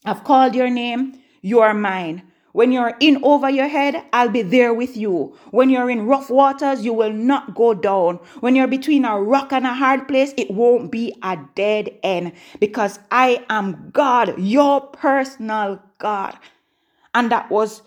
I've 0.04 0.24
called 0.24 0.54
your 0.54 0.68
name. 0.68 1.18
You 1.40 1.60
are 1.60 1.72
mine. 1.72 2.27
When 2.52 2.72
you're 2.72 2.96
in 3.00 3.22
over 3.22 3.50
your 3.50 3.68
head, 3.68 4.02
I'll 4.12 4.30
be 4.30 4.42
there 4.42 4.72
with 4.72 4.96
you. 4.96 5.36
When 5.50 5.70
you're 5.70 5.90
in 5.90 6.06
rough 6.06 6.30
waters, 6.30 6.84
you 6.84 6.92
will 6.92 7.12
not 7.12 7.54
go 7.54 7.74
down. 7.74 8.16
When 8.40 8.56
you're 8.56 8.66
between 8.66 9.04
a 9.04 9.20
rock 9.20 9.52
and 9.52 9.66
a 9.66 9.74
hard 9.74 10.08
place, 10.08 10.32
it 10.36 10.50
won't 10.50 10.90
be 10.90 11.14
a 11.22 11.38
dead 11.54 11.90
end 12.02 12.32
because 12.58 12.98
I 13.10 13.44
am 13.50 13.90
God, 13.92 14.38
your 14.38 14.80
personal 14.80 15.82
God. 15.98 16.38
And 17.14 17.30
that 17.32 17.50
was 17.50 17.82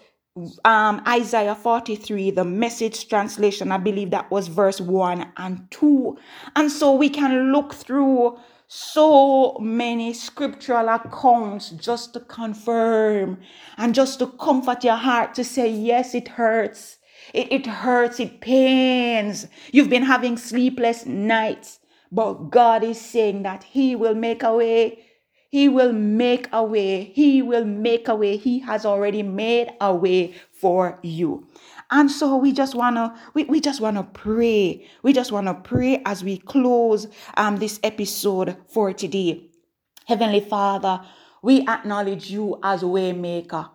um, 0.63 1.01
Isaiah 1.07 1.55
43, 1.55 2.31
the 2.31 2.45
message 2.45 3.09
translation. 3.09 3.71
I 3.71 3.77
believe 3.77 4.11
that 4.11 4.31
was 4.31 4.47
verse 4.47 4.79
1 4.79 5.31
and 5.37 5.69
2. 5.71 6.17
And 6.55 6.71
so 6.71 6.93
we 6.93 7.09
can 7.09 7.51
look 7.51 7.73
through 7.73 8.37
so 8.73 9.57
many 9.59 10.13
scriptural 10.13 10.87
accounts 10.87 11.71
just 11.71 12.13
to 12.13 12.21
confirm 12.21 13.37
and 13.75 13.93
just 13.93 14.19
to 14.19 14.27
comfort 14.27 14.81
your 14.85 14.95
heart 14.95 15.33
to 15.33 15.43
say, 15.43 15.69
yes, 15.69 16.15
it 16.15 16.29
hurts. 16.29 16.97
It, 17.33 17.51
it 17.51 17.65
hurts. 17.65 18.21
It 18.21 18.39
pains. 18.39 19.47
You've 19.73 19.89
been 19.89 20.03
having 20.03 20.37
sleepless 20.37 21.05
nights, 21.05 21.79
but 22.13 22.49
God 22.49 22.81
is 22.81 23.01
saying 23.01 23.43
that 23.43 23.63
He 23.65 23.93
will 23.93 24.15
make 24.15 24.41
a 24.41 24.55
way. 24.55 25.03
He 25.49 25.67
will 25.67 25.91
make 25.91 26.47
a 26.53 26.63
way. 26.63 27.11
He 27.13 27.41
will 27.41 27.65
make 27.65 28.07
a 28.07 28.15
way. 28.15 28.37
He 28.37 28.59
has 28.59 28.85
already 28.85 29.21
made 29.21 29.73
a 29.81 29.93
way 29.93 30.35
for 30.53 30.97
you. 31.03 31.45
And 31.91 32.09
so 32.09 32.37
we 32.37 32.53
just 32.53 32.73
wanna 32.73 33.13
we, 33.33 33.43
we 33.43 33.59
just 33.59 33.81
wanna 33.81 34.03
pray. 34.03 34.87
We 35.03 35.11
just 35.11 35.31
wanna 35.33 35.53
pray 35.53 36.01
as 36.05 36.23
we 36.23 36.37
close 36.37 37.07
um 37.35 37.57
this 37.57 37.79
episode 37.83 38.55
for 38.67 38.93
today. 38.93 39.49
Heavenly 40.05 40.39
Father, 40.39 41.01
we 41.41 41.67
acknowledge 41.67 42.31
you 42.31 42.59
as 42.63 42.81
waymaker. 42.81 43.69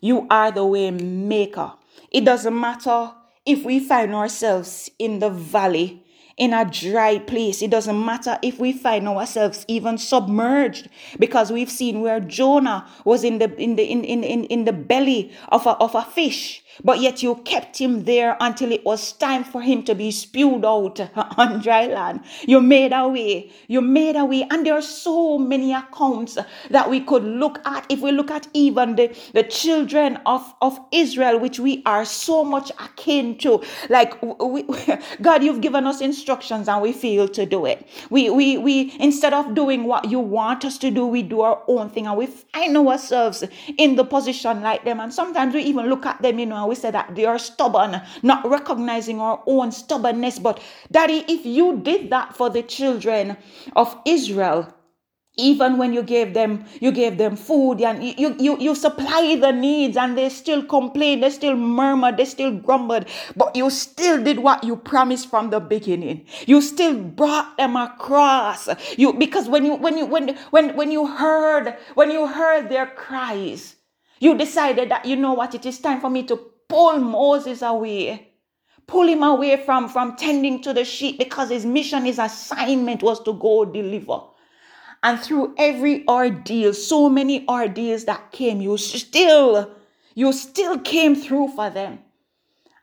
You 0.00 0.26
are 0.30 0.50
the 0.50 0.60
waymaker. 0.60 1.76
It 2.10 2.24
doesn't 2.24 2.58
matter 2.58 3.12
if 3.44 3.64
we 3.64 3.78
find 3.78 4.14
ourselves 4.14 4.90
in 4.98 5.18
the 5.18 5.28
valley 5.28 6.02
in 6.40 6.54
a 6.54 6.64
dry 6.64 7.18
place. 7.18 7.60
It 7.60 7.70
doesn't 7.70 8.02
matter 8.02 8.38
if 8.40 8.58
we 8.58 8.72
find 8.72 9.06
ourselves 9.06 9.66
even 9.68 9.98
submerged 9.98 10.88
because 11.18 11.52
we've 11.52 11.70
seen 11.70 12.00
where 12.00 12.20
Jonah 12.20 12.88
was 13.04 13.22
in 13.22 13.38
the 13.38 13.54
in 13.60 13.76
the 13.76 13.84
in 13.84 14.02
in, 14.04 14.24
in, 14.24 14.44
in 14.44 14.64
the 14.64 14.72
belly 14.72 15.32
of 15.48 15.66
a, 15.66 15.72
of 15.72 15.94
a 15.94 16.02
fish 16.02 16.62
but 16.84 17.00
yet 17.00 17.22
you 17.22 17.36
kept 17.44 17.78
him 17.78 18.04
there 18.04 18.36
until 18.40 18.72
it 18.72 18.84
was 18.84 19.12
time 19.12 19.44
for 19.44 19.60
him 19.60 19.82
to 19.84 19.94
be 19.94 20.10
spewed 20.10 20.64
out 20.64 21.00
on 21.38 21.60
dry 21.60 21.86
land. 21.86 22.20
You 22.46 22.60
made 22.60 22.92
a 22.92 23.08
way. 23.08 23.50
You 23.68 23.80
made 23.80 24.16
a 24.16 24.24
way. 24.24 24.46
And 24.50 24.66
there 24.66 24.74
are 24.74 24.82
so 24.82 25.38
many 25.38 25.72
accounts 25.72 26.38
that 26.70 26.90
we 26.90 27.00
could 27.00 27.24
look 27.24 27.60
at. 27.66 27.86
If 27.88 28.00
we 28.00 28.12
look 28.12 28.30
at 28.30 28.48
even 28.54 28.96
the, 28.96 29.16
the 29.34 29.42
children 29.42 30.18
of, 30.26 30.54
of 30.60 30.78
Israel, 30.92 31.38
which 31.38 31.58
we 31.58 31.82
are 31.86 32.04
so 32.04 32.44
much 32.44 32.70
akin 32.70 33.38
to, 33.38 33.62
like 33.88 34.20
we, 34.22 34.64
God, 35.22 35.42
you've 35.42 35.60
given 35.60 35.86
us 35.86 36.00
instructions 36.00 36.68
and 36.68 36.80
we 36.82 36.92
fail 36.92 37.28
to 37.28 37.46
do 37.46 37.66
it. 37.66 37.86
We, 38.10 38.30
we, 38.30 38.58
we, 38.58 38.94
instead 38.98 39.34
of 39.34 39.54
doing 39.54 39.84
what 39.84 40.10
you 40.10 40.20
want 40.20 40.64
us 40.64 40.78
to 40.78 40.90
do, 40.90 41.06
we 41.06 41.22
do 41.22 41.40
our 41.42 41.62
own 41.68 41.90
thing 41.90 42.06
and 42.06 42.16
we 42.16 42.26
find 42.26 42.76
ourselves 42.76 43.44
in 43.76 43.96
the 43.96 44.04
position 44.04 44.62
like 44.62 44.84
them. 44.84 45.00
And 45.00 45.12
sometimes 45.12 45.54
we 45.54 45.62
even 45.62 45.86
look 45.88 46.06
at 46.06 46.20
them, 46.22 46.38
you 46.38 46.46
know, 46.46 46.59
we 46.66 46.74
say 46.74 46.90
that 46.90 47.14
they 47.14 47.24
are 47.24 47.38
stubborn, 47.38 48.02
not 48.22 48.48
recognizing 48.48 49.20
our 49.20 49.42
own 49.46 49.72
stubbornness. 49.72 50.38
But, 50.38 50.60
Daddy, 50.90 51.24
if 51.28 51.44
you 51.46 51.78
did 51.78 52.10
that 52.10 52.36
for 52.36 52.50
the 52.50 52.62
children 52.62 53.36
of 53.76 53.96
Israel, 54.04 54.74
even 55.36 55.78
when 55.78 55.92
you 55.92 56.02
gave 56.02 56.34
them 56.34 56.64
you 56.80 56.92
gave 56.92 57.16
them 57.16 57.36
food 57.36 57.80
and 57.80 58.02
you, 58.02 58.36
you 58.38 58.58
you 58.58 58.74
supply 58.74 59.36
the 59.40 59.52
needs 59.52 59.96
and 59.96 60.18
they 60.18 60.28
still 60.28 60.62
complain 60.64 61.20
they 61.20 61.30
still 61.30 61.56
murmur 61.56 62.12
they 62.12 62.24
still 62.24 62.50
grumbled 62.50 63.06
but 63.36 63.54
you 63.54 63.70
still 63.70 64.22
did 64.22 64.40
what 64.40 64.62
you 64.64 64.76
promised 64.76 65.30
from 65.30 65.50
the 65.50 65.60
beginning 65.60 66.26
you 66.46 66.60
still 66.60 66.94
brought 67.00 67.56
them 67.56 67.76
across 67.76 68.68
you 68.98 69.12
because 69.12 69.48
when 69.48 69.64
you 69.64 69.74
when 69.76 69.96
you 69.96 70.04
when 70.04 70.36
when 70.50 70.76
when 70.76 70.90
you 70.90 71.06
heard 71.06 71.76
when 71.94 72.10
you 72.10 72.26
heard 72.26 72.68
their 72.68 72.86
cries 72.86 73.76
you 74.20 74.36
decided 74.36 74.90
that 74.90 75.06
you 75.06 75.16
know 75.16 75.32
what 75.32 75.54
it 75.54 75.66
is 75.66 75.80
time 75.80 76.00
for 76.00 76.10
me 76.10 76.22
to 76.24 76.36
pull 76.68 77.00
Moses 77.00 77.62
away. 77.62 78.28
Pull 78.86 79.08
him 79.08 79.22
away 79.22 79.56
from, 79.64 79.88
from 79.88 80.16
tending 80.16 80.60
to 80.62 80.72
the 80.72 80.84
sheep 80.84 81.18
because 81.18 81.48
his 81.48 81.64
mission, 81.64 82.04
his 82.04 82.18
assignment 82.18 83.02
was 83.02 83.22
to 83.24 83.32
go 83.32 83.64
deliver. 83.64 84.20
And 85.02 85.18
through 85.18 85.54
every 85.56 86.06
ordeal, 86.06 86.74
so 86.74 87.08
many 87.08 87.48
ordeals 87.48 88.04
that 88.04 88.30
came, 88.30 88.60
you 88.60 88.76
still, 88.76 89.74
you 90.14 90.32
still 90.32 90.78
came 90.78 91.16
through 91.16 91.48
for 91.48 91.70
them. 91.70 92.00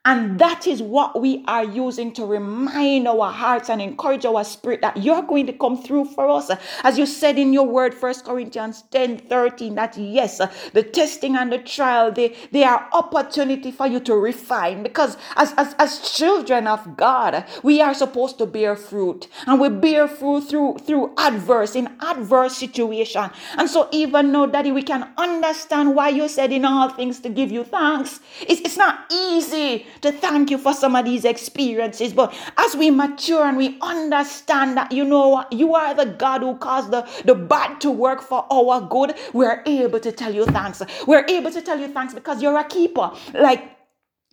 And 0.07 0.39
that 0.39 0.67
is 0.67 0.81
what 0.81 1.19
we 1.19 1.43
are 1.49 1.65
using 1.65 2.13
to 2.13 2.25
remind 2.25 3.09
our 3.09 3.29
hearts 3.29 3.69
and 3.69 3.81
encourage 3.81 4.23
our 4.23 4.45
spirit 4.45 4.79
that 4.79 4.95
you're 4.95 5.21
going 5.21 5.47
to 5.47 5.51
come 5.51 5.83
through 5.83 6.05
for 6.05 6.29
us. 6.29 6.49
As 6.83 6.97
you 6.97 7.05
said 7.05 7.37
in 7.37 7.51
your 7.51 7.67
word, 7.67 7.93
First 7.93 8.23
Corinthians 8.23 8.83
10 8.91 9.17
13, 9.17 9.75
that 9.75 9.97
yes, 9.97 10.37
the 10.71 10.81
testing 10.81 11.35
and 11.35 11.51
the 11.51 11.57
trial, 11.57 12.09
they, 12.13 12.33
they 12.53 12.63
are 12.63 12.87
opportunity 12.93 13.69
for 13.69 13.85
you 13.85 13.99
to 13.99 14.15
refine. 14.15 14.81
Because 14.81 15.17
as, 15.35 15.53
as, 15.57 15.75
as 15.77 16.09
children 16.09 16.67
of 16.67 16.95
God, 16.95 17.43
we 17.61 17.81
are 17.81 17.93
supposed 17.93 18.37
to 18.37 18.45
bear 18.45 18.77
fruit. 18.77 19.27
And 19.45 19.59
we 19.59 19.67
bear 19.67 20.07
fruit 20.07 20.45
through, 20.45 20.77
through 20.77 21.15
adverse, 21.17 21.75
in 21.75 21.93
adverse 21.99 22.55
situation. 22.55 23.29
And 23.57 23.69
so 23.69 23.89
even 23.91 24.31
though, 24.31 24.47
Daddy, 24.47 24.71
we 24.71 24.83
can 24.83 25.11
understand 25.17 25.95
why 25.95 26.07
you 26.07 26.29
said 26.29 26.53
in 26.53 26.63
all 26.63 26.87
things 26.87 27.19
to 27.19 27.29
give 27.29 27.51
you 27.51 27.65
thanks. 27.65 28.21
It's, 28.47 28.61
it's 28.61 28.77
not 28.77 29.11
easy 29.11 29.85
to 30.01 30.11
thank 30.11 30.49
you 30.51 30.57
for 30.57 30.73
some 30.73 30.95
of 30.95 31.05
these 31.05 31.25
experiences. 31.25 32.13
But 32.13 32.33
as 32.57 32.75
we 32.75 32.91
mature 32.91 33.45
and 33.45 33.57
we 33.57 33.77
understand 33.81 34.77
that, 34.77 34.91
you 34.91 35.03
know, 35.03 35.45
you 35.51 35.75
are 35.75 35.93
the 35.93 36.05
God 36.05 36.41
who 36.41 36.55
caused 36.57 36.91
the, 36.91 37.07
the 37.25 37.35
bad 37.35 37.81
to 37.81 37.91
work 37.91 38.21
for 38.21 38.45
our 38.51 38.81
good, 38.81 39.15
we're 39.33 39.63
able 39.65 39.99
to 39.99 40.11
tell 40.11 40.33
you 40.33 40.45
thanks. 40.45 40.81
We're 41.05 41.25
able 41.27 41.51
to 41.51 41.61
tell 41.61 41.79
you 41.79 41.87
thanks 41.87 42.13
because 42.13 42.41
you're 42.41 42.57
a 42.57 42.63
keeper. 42.65 43.11
Like, 43.33 43.77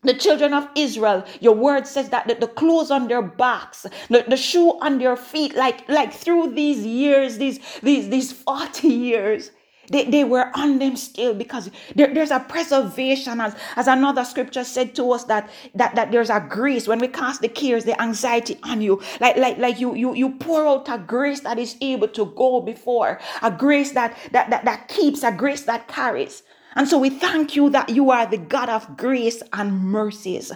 the 0.05 0.14
children 0.14 0.53
of 0.53 0.68
Israel, 0.77 1.24
your 1.40 1.55
word 1.55 1.87
says 1.87 2.11
that 2.11 2.29
the, 2.29 2.35
the 2.35 2.46
clothes 2.46 2.90
on 2.90 3.09
their 3.09 3.22
backs, 3.22 3.87
the, 4.11 4.24
the 4.29 4.37
shoe 4.37 4.79
on 4.81 4.98
their 4.98 5.16
feet, 5.16 5.57
like 5.57 5.88
like 5.88 6.12
through 6.12 6.55
these 6.55 6.85
years, 6.85 7.38
these 7.38 7.59
these 7.83 8.11
these 8.11 8.31
40 8.31 8.87
years, 8.88 9.50
they, 9.90 10.04
they 10.04 10.24
were 10.24 10.50
on 10.54 10.78
them 10.78 10.96
still 10.96 11.34
because 11.34 11.70
there, 11.94 12.12
there's 12.12 12.30
a 12.30 12.40
preservation 12.40 13.40
as, 13.40 13.54
as 13.76 13.86
another 13.86 14.24
scripture 14.24 14.64
said 14.64 14.94
to 14.96 15.12
us 15.12 15.24
that, 15.24 15.50
that 15.74 15.94
that 15.94 16.12
there's 16.12 16.30
a 16.30 16.44
grace. 16.48 16.88
When 16.88 16.98
we 16.98 17.08
cast 17.08 17.40
the 17.40 17.48
cares 17.48 17.84
the 17.84 18.00
anxiety 18.00 18.58
on 18.62 18.80
you. 18.80 19.02
Like 19.20 19.36
like 19.36 19.58
like 19.58 19.80
you 19.80 19.94
you 19.94 20.14
you 20.14 20.30
pour 20.30 20.66
out 20.66 20.88
a 20.88 20.98
grace 20.98 21.40
that 21.40 21.58
is 21.58 21.76
able 21.80 22.08
to 22.08 22.26
go 22.26 22.60
before. 22.60 23.20
A 23.42 23.50
grace 23.50 23.92
that 23.92 24.16
that 24.32 24.50
that, 24.50 24.64
that 24.64 24.88
keeps 24.88 25.22
a 25.22 25.32
grace 25.32 25.62
that 25.62 25.88
carries. 25.88 26.42
And 26.76 26.88
so 26.88 26.98
we 26.98 27.10
thank 27.10 27.54
you 27.54 27.70
that 27.70 27.90
you 27.90 28.10
are 28.10 28.26
the 28.26 28.38
god 28.38 28.68
of 28.68 28.96
grace 28.96 29.42
and 29.52 29.80
mercies. 29.80 30.52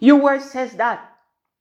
Your 0.00 0.16
word 0.16 0.42
says 0.42 0.72
that 0.74 1.06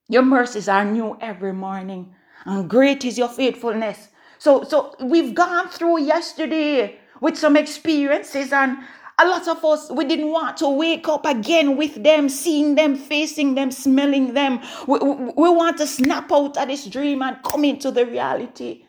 your 0.08 0.24
mercies 0.24 0.70
are 0.70 0.86
new 0.86 1.18
every 1.22 1.54
morning 1.54 2.16
and 2.46 2.70
great 2.70 3.06
is 3.06 3.18
your 3.18 3.30
faithfulness. 3.30 4.10
So 4.38 4.64
so 4.64 4.96
we've 5.02 5.36
gone 5.36 5.68
through 5.70 6.02
yesterday 6.04 6.99
with 7.22 7.38
some 7.38 7.56
experiences 7.58 8.52
and 8.54 8.78
a 9.22 9.28
lot 9.28 9.48
of 9.50 9.64
us, 9.66 9.92
we 9.92 10.06
didn't 10.06 10.32
want 10.32 10.58
to 10.58 10.70
wake 10.70 11.08
up 11.10 11.26
again 11.26 11.76
with 11.76 12.02
them, 12.02 12.30
seeing 12.30 12.76
them, 12.76 12.96
facing 12.96 13.56
them, 13.56 13.70
smelling 13.70 14.34
them. 14.34 14.62
We, 14.88 15.00
we, 15.00 15.14
we 15.36 15.50
want 15.50 15.78
to 15.80 15.88
snap 15.88 16.32
out 16.32 16.56
of 16.56 16.68
this 16.68 16.86
dream 16.86 17.22
and 17.22 17.42
come 17.44 17.66
into 17.66 17.92
the 17.92 18.06
reality. 18.06 18.86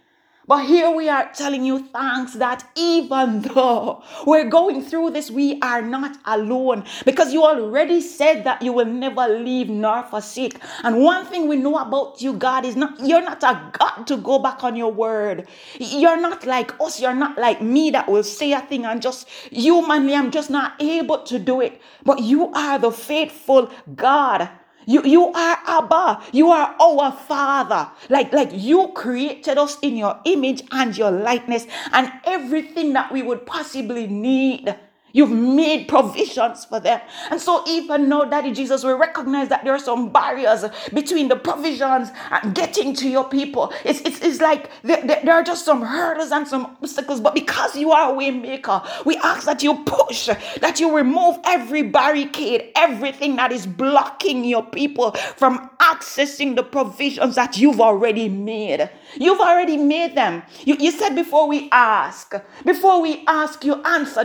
But 0.51 0.67
here 0.67 0.91
we 0.91 1.09
are 1.09 1.31
telling 1.33 1.65
you 1.65 1.79
thanks 1.79 2.33
that 2.33 2.65
even 2.75 3.43
though 3.43 4.03
we're 4.27 4.49
going 4.49 4.83
through 4.83 5.11
this, 5.11 5.31
we 5.31 5.61
are 5.63 5.81
not 5.81 6.17
alone 6.25 6.83
because 7.05 7.33
you 7.33 7.45
already 7.45 8.01
said 8.01 8.43
that 8.43 8.61
you 8.61 8.73
will 8.73 8.85
never 8.85 9.29
leave 9.29 9.69
nor 9.69 10.03
forsake. 10.03 10.59
And 10.83 11.05
one 11.05 11.25
thing 11.27 11.47
we 11.47 11.55
know 11.55 11.79
about 11.79 12.21
you, 12.21 12.33
God, 12.33 12.65
is 12.65 12.75
not 12.75 12.99
you're 12.99 13.23
not 13.23 13.45
a 13.45 13.71
God 13.79 14.09
to 14.09 14.17
go 14.17 14.41
back 14.41 14.65
on 14.65 14.75
your 14.75 14.91
word. 14.91 15.47
You're 15.79 16.21
not 16.21 16.45
like 16.45 16.75
us, 16.81 17.01
you're 17.01 17.15
not 17.15 17.39
like 17.39 17.63
me 17.63 17.93
that 17.93 18.09
will 18.09 18.25
say 18.25 18.53
a 18.53 18.61
thing 18.61 18.85
and 18.85 19.01
just 19.01 19.29
humanly, 19.53 20.17
I'm 20.17 20.33
just 20.33 20.51
not 20.51 20.75
able 20.83 21.23
to 21.31 21.39
do 21.39 21.61
it. 21.61 21.81
But 22.03 22.23
you 22.25 22.51
are 22.55 22.77
the 22.77 22.91
faithful 22.91 23.71
God 23.95 24.51
you, 24.90 25.03
you 25.05 25.26
are 25.29 25.59
Abba. 25.66 26.20
You 26.33 26.50
are 26.50 26.74
our 26.81 27.12
Father. 27.12 27.88
Like, 28.09 28.33
like 28.33 28.50
you 28.53 28.88
created 28.94 29.57
us 29.57 29.79
in 29.83 29.96
your 29.96 30.18
image 30.24 30.62
and 30.72 30.96
your 30.98 31.12
likeness 31.12 31.66
and 31.92 32.11
everything 32.24 32.92
that 32.94 33.12
we 33.12 33.22
would 33.22 33.46
possibly 33.46 34.09
need. 34.09 34.74
You've 35.12 35.31
made 35.31 35.88
provisions 35.88 36.64
for 36.64 36.81
them. 36.81 37.01
And 37.31 37.40
so, 37.40 37.64
even 37.66 38.09
now, 38.09 38.25
Daddy 38.25 38.53
Jesus, 38.53 38.85
we 38.85 38.92
recognize 38.92 39.49
that 39.49 39.64
there 39.64 39.75
are 39.75 39.79
some 39.79 40.12
barriers 40.12 40.64
between 40.92 41.29
the 41.29 41.37
provisions 41.37 42.11
and 42.31 42.55
getting 42.55 42.94
to 42.96 43.09
your 43.09 43.25
people. 43.25 43.73
It's, 43.85 44.01
it's, 44.01 44.20
it's 44.20 44.40
like 44.40 44.70
there, 44.83 45.03
there 45.03 45.35
are 45.35 45.42
just 45.42 45.64
some 45.64 45.83
hurdles 45.83 46.31
and 46.31 46.46
some 46.46 46.77
obstacles. 46.83 47.20
But 47.20 47.35
because 47.35 47.77
you 47.77 47.92
are 47.92 48.12
a 48.12 48.14
way 48.14 48.31
maker, 48.31 48.83
we 49.05 49.16
ask 49.18 49.46
that 49.46 49.62
you 49.62 49.83
push, 49.85 50.29
that 50.61 50.81
you 50.81 50.96
remove 50.96 51.38
every 51.44 51.83
barricade, 51.83 52.70
everything 52.77 53.37
that 53.37 53.53
is 53.53 53.66
blocking 53.66 54.44
your 54.44 54.64
people 54.64 55.12
from 55.12 55.70
accessing 55.81 56.57
the 56.57 56.62
provisions 56.62 57.35
that 57.35 57.59
you've 57.59 57.81
already 57.81 58.29
made. 58.29 58.88
You've 59.16 59.40
already 59.40 59.77
made 59.77 60.14
them. 60.14 60.42
You, 60.64 60.77
you 60.79 60.90
said 60.90 61.14
before 61.14 61.49
we 61.49 61.68
ask, 61.73 62.35
before 62.64 63.03
we 63.03 63.25
ask, 63.27 63.64
you 63.64 63.83
answer. 63.83 64.25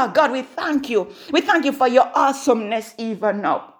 Ah, 0.00 0.06
God, 0.06 0.30
we 0.30 0.42
thank 0.42 0.88
you. 0.88 1.12
We 1.32 1.40
thank 1.40 1.64
you 1.64 1.72
for 1.72 1.88
your 1.88 2.08
awesomeness 2.14 2.94
even 2.98 3.42
now. 3.42 3.74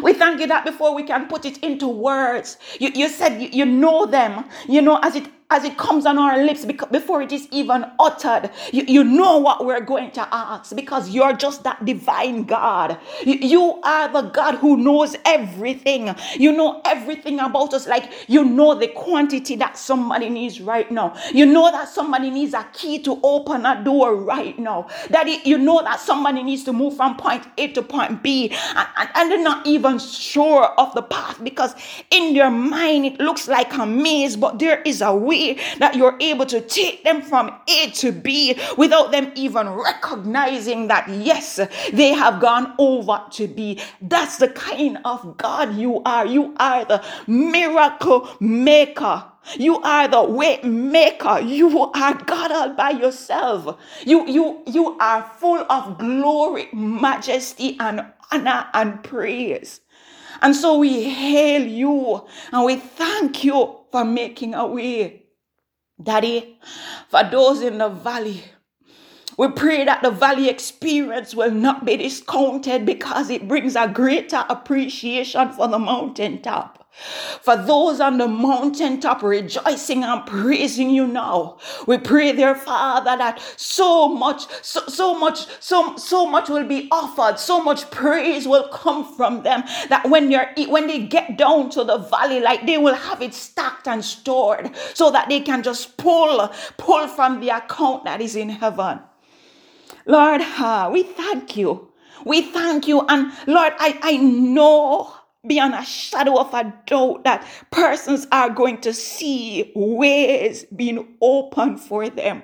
We 0.00 0.12
thank 0.12 0.38
you 0.40 0.46
that 0.46 0.64
before 0.64 0.94
we 0.94 1.02
can 1.02 1.26
put 1.26 1.44
it 1.44 1.58
into 1.58 1.88
words, 1.88 2.56
you, 2.78 2.90
you 2.94 3.08
said 3.08 3.42
you, 3.42 3.48
you 3.48 3.64
know 3.66 4.06
them, 4.06 4.44
you 4.68 4.80
know, 4.80 5.00
as 5.02 5.16
it 5.16 5.28
as 5.54 5.62
it 5.62 5.78
comes 5.78 6.04
on 6.04 6.18
our 6.18 6.44
lips 6.44 6.64
before 6.64 7.22
it 7.22 7.30
is 7.30 7.46
even 7.52 7.84
uttered. 8.00 8.50
You, 8.72 8.84
you 8.88 9.04
know 9.04 9.38
what 9.38 9.64
we're 9.64 9.80
going 9.80 10.10
to 10.12 10.28
ask 10.34 10.74
because 10.74 11.10
you're 11.10 11.32
just 11.32 11.62
that 11.62 11.84
divine 11.84 12.42
God. 12.42 12.98
You, 13.24 13.80
are 13.84 14.12
the 14.12 14.22
God 14.22 14.56
who 14.56 14.76
knows 14.76 15.16
everything. 15.24 16.14
You 16.36 16.52
know 16.52 16.80
everything 16.84 17.38
about 17.38 17.72
us. 17.72 17.86
Like 17.86 18.10
you 18.26 18.44
know 18.44 18.74
the 18.74 18.88
quantity 18.88 19.54
that 19.56 19.78
somebody 19.78 20.28
needs 20.28 20.60
right 20.60 20.90
now. 20.90 21.14
You 21.32 21.46
know 21.46 21.70
that 21.70 21.88
somebody 21.88 22.30
needs 22.30 22.52
a 22.54 22.66
key 22.72 22.98
to 23.04 23.20
open 23.22 23.64
a 23.64 23.82
door 23.84 24.16
right 24.16 24.58
now. 24.58 24.88
That 25.10 25.46
you 25.46 25.58
know 25.58 25.82
that 25.82 26.00
somebody 26.00 26.42
needs 26.42 26.64
to 26.64 26.72
move 26.72 26.96
from 26.96 27.16
point 27.16 27.46
A 27.58 27.68
to 27.68 27.82
point 27.82 28.22
B 28.22 28.50
and, 28.50 28.88
and, 28.96 29.08
and 29.14 29.30
they're 29.30 29.42
not 29.42 29.66
even 29.66 29.98
sure 29.98 30.64
of 30.78 30.92
the 30.94 31.02
path 31.02 31.42
because 31.42 31.74
in 32.10 32.34
their 32.34 32.50
mind 32.50 33.06
it 33.06 33.20
looks 33.20 33.48
like 33.48 33.72
a 33.74 33.86
maze, 33.86 34.36
but 34.36 34.58
there 34.58 34.80
is 34.82 35.00
a 35.00 35.14
way 35.14 35.43
that 35.78 35.94
you're 35.94 36.16
able 36.20 36.46
to 36.46 36.60
take 36.60 37.04
them 37.04 37.22
from 37.22 37.52
A 37.68 37.90
to 37.90 38.12
B 38.12 38.58
without 38.76 39.12
them 39.12 39.32
even 39.34 39.68
recognizing 39.68 40.88
that, 40.88 41.08
yes, 41.08 41.60
they 41.92 42.12
have 42.12 42.40
gone 42.40 42.74
over 42.78 43.22
to 43.32 43.46
B. 43.46 43.80
That's 44.00 44.38
the 44.38 44.48
kind 44.48 44.98
of 45.04 45.36
God 45.36 45.74
you 45.76 46.02
are. 46.04 46.26
You 46.26 46.54
are 46.58 46.84
the 46.84 47.04
miracle 47.26 48.28
maker. 48.40 49.24
You 49.58 49.80
are 49.82 50.08
the 50.08 50.24
way 50.24 50.60
maker. 50.62 51.40
You 51.40 51.78
are 51.92 52.14
God 52.14 52.50
all 52.50 52.70
by 52.74 52.90
yourself. 52.90 53.78
You, 54.04 54.26
you, 54.26 54.62
you 54.66 54.98
are 54.98 55.30
full 55.38 55.64
of 55.70 55.98
glory, 55.98 56.68
majesty, 56.72 57.76
and 57.78 58.06
honor 58.32 58.66
and 58.72 59.02
praise. 59.04 59.80
And 60.40 60.56
so 60.56 60.78
we 60.78 61.04
hail 61.04 61.62
you 61.62 62.26
and 62.52 62.64
we 62.64 62.76
thank 62.76 63.44
you 63.44 63.80
for 63.92 64.04
making 64.04 64.54
a 64.54 64.66
way. 64.66 65.23
Daddy, 66.02 66.58
for 67.08 67.22
those 67.24 67.62
in 67.62 67.78
the 67.78 67.88
valley, 67.88 68.42
we 69.38 69.48
pray 69.48 69.84
that 69.84 70.02
the 70.02 70.10
valley 70.10 70.48
experience 70.48 71.34
will 71.34 71.50
not 71.50 71.84
be 71.84 71.96
discounted 71.96 72.84
because 72.84 73.30
it 73.30 73.48
brings 73.48 73.76
a 73.76 73.88
greater 73.88 74.44
appreciation 74.48 75.52
for 75.52 75.68
the 75.68 75.78
mountaintop. 75.78 76.83
For 77.40 77.56
those 77.56 78.00
on 78.00 78.18
the 78.18 78.28
mountaintop 78.28 79.22
rejoicing 79.22 80.04
and 80.04 80.24
praising 80.24 80.90
you 80.90 81.06
now, 81.06 81.58
we 81.86 81.98
pray, 81.98 82.32
dear 82.32 82.54
Father, 82.54 83.16
that 83.16 83.40
so 83.56 84.08
much, 84.08 84.46
so, 84.62 84.80
so 84.86 85.18
much, 85.18 85.46
so, 85.60 85.96
so 85.96 86.24
much 86.24 86.48
will 86.48 86.64
be 86.64 86.88
offered, 86.92 87.38
so 87.38 87.62
much 87.62 87.90
praise 87.90 88.46
will 88.46 88.68
come 88.68 89.04
from 89.16 89.42
them 89.42 89.64
that 89.88 90.08
when 90.08 90.30
you're 90.30 90.46
when 90.68 90.86
they 90.86 91.00
get 91.00 91.36
down 91.36 91.68
to 91.70 91.82
the 91.84 91.98
valley, 91.98 92.40
like 92.40 92.64
they 92.64 92.78
will 92.78 92.94
have 92.94 93.20
it 93.20 93.34
stacked 93.34 93.88
and 93.88 94.04
stored 94.04 94.70
so 94.94 95.10
that 95.10 95.28
they 95.28 95.40
can 95.40 95.62
just 95.62 95.96
pull, 95.96 96.48
pull 96.78 97.08
from 97.08 97.40
the 97.40 97.50
account 97.50 98.04
that 98.04 98.20
is 98.20 98.36
in 98.36 98.48
heaven. 98.48 99.00
Lord, 100.06 100.42
we 100.92 101.02
thank 101.02 101.56
you. 101.56 101.88
We 102.24 102.42
thank 102.42 102.86
you. 102.86 103.04
And 103.08 103.32
Lord, 103.46 103.72
I, 103.78 103.98
I 104.02 104.16
know 104.16 105.12
beyond 105.46 105.74
a 105.74 105.84
shadow 105.84 106.38
of 106.38 106.52
a 106.54 106.72
doubt 106.86 107.24
that 107.24 107.46
persons 107.70 108.26
are 108.32 108.50
going 108.50 108.80
to 108.82 108.92
see 108.92 109.72
ways 109.74 110.64
being 110.74 111.16
open 111.20 111.76
for 111.76 112.08
them. 112.08 112.42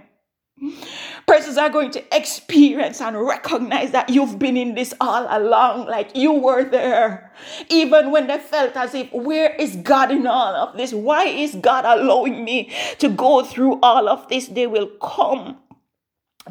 Persons 1.27 1.57
are 1.57 1.71
going 1.71 1.91
to 1.93 2.17
experience 2.17 3.01
and 3.01 3.19
recognize 3.19 3.93
that 3.93 4.11
you've 4.11 4.39
been 4.39 4.59
in 4.59 4.75
this 4.75 4.93
all 5.01 5.27
along, 5.31 5.87
like 5.87 6.15
you 6.15 6.33
were 6.33 6.65
there. 6.65 7.33
Even 7.71 8.11
when 8.11 8.27
they 8.27 8.39
felt 8.39 8.77
as 8.77 8.95
if, 8.95 9.11
where 9.13 9.55
is 9.55 9.77
God 9.77 10.11
in 10.11 10.27
all 10.27 10.55
of 10.55 10.77
this? 10.77 10.93
Why 10.93 11.25
is 11.25 11.55
God 11.55 11.87
allowing 11.87 12.45
me 12.45 12.71
to 12.99 13.09
go 13.09 13.43
through 13.43 13.81
all 13.81 14.07
of 14.07 14.29
this? 14.29 14.49
They 14.49 14.67
will 14.67 14.89
come 15.01 15.57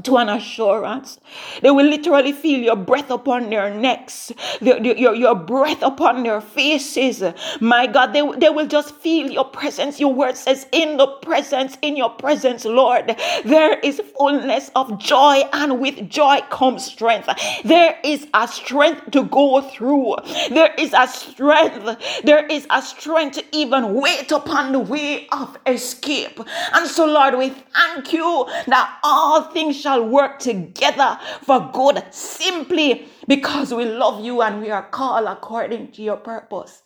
to 0.04 0.18
an 0.18 0.30
assurance. 0.30 1.20
They 1.62 1.72
will 1.72 1.86
literally 1.86 2.32
feel 2.32 2.60
your 2.60 2.76
breath 2.76 3.10
upon 3.10 3.50
their 3.50 3.74
necks, 3.74 4.32
the, 4.60 4.80
the, 4.80 5.00
your, 5.00 5.16
your 5.16 5.36
breath 5.36 5.82
upon 5.82 6.24
their 6.24 6.42
faces. 6.42 7.24
My 7.60 7.88
God, 7.88 8.14
they, 8.14 8.22
they 8.38 8.50
will 8.50 8.68
just 8.68 8.96
feel 8.96 9.30
your 9.30 9.46
presence. 9.46 10.00
Your 10.00 10.14
word 10.14 10.38
says, 10.38 10.68
in 10.72 10.98
the 10.98 11.08
presence, 11.08 11.78
in 11.82 11.96
your 11.98 12.10
presence, 12.10 12.66
Lord, 12.66 13.16
there 13.46 13.80
is 13.80 14.02
fullness 14.18 14.72
of 14.76 15.00
joy, 15.00 15.44
and 15.54 15.80
with 15.80 16.10
joy 16.10 16.40
comes 16.50 16.86
strength. 16.86 17.30
There 17.64 17.98
is 18.04 18.28
a 18.34 18.48
strength 18.48 19.12
to 19.12 19.24
go 19.24 19.62
through. 19.62 20.16
There 20.50 20.74
is 20.76 20.94
a 20.94 21.08
strength. 21.08 22.24
There 22.24 22.46
is 22.46 22.68
a 22.70 22.82
strength 22.82 23.38
to 23.38 23.46
even 23.52 23.96
wait 23.96 24.32
upon 24.32 24.72
the 24.72 24.80
way 24.80 25.28
of 25.32 25.58
escape. 25.66 26.40
And 26.74 26.88
so, 26.88 27.06
Lord, 27.06 27.38
we 27.38 27.50
thank 27.50 28.14
you 28.14 28.46
that 28.68 29.00
all 29.04 29.44
things 29.44 29.82
shall 29.90 30.08
work 30.08 30.38
together 30.38 31.18
for 31.42 31.72
good 31.74 32.04
simply 32.12 33.08
because 33.28 33.74
we 33.74 33.86
love 33.86 34.24
you 34.24 34.42
and 34.44 34.62
we 34.62 34.70
are 34.70 34.88
called 34.88 35.26
according 35.26 35.92
to 35.92 36.04
your 36.04 36.18
purpose. 36.18 36.84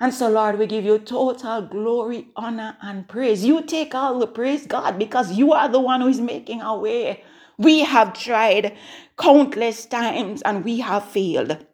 And 0.00 0.14
so, 0.14 0.30
Lord, 0.30 0.58
we 0.58 0.66
give 0.66 0.82
you 0.86 0.98
total 0.98 1.60
glory, 1.60 2.28
honor, 2.34 2.78
and 2.80 3.06
praise. 3.06 3.44
You 3.44 3.62
take 3.62 3.94
all 3.94 4.18
the 4.18 4.26
praise, 4.26 4.66
God, 4.66 4.98
because 4.98 5.32
you 5.32 5.52
are 5.52 5.68
the 5.68 5.80
one 5.80 6.00
who 6.00 6.08
is 6.08 6.20
making 6.22 6.62
our 6.62 6.78
way. 6.78 7.22
We 7.58 7.80
have 7.80 8.14
tried 8.14 8.74
countless 9.18 9.84
times 9.84 10.40
and 10.40 10.64
we 10.64 10.80
have 10.80 11.04
failed. 11.04 11.66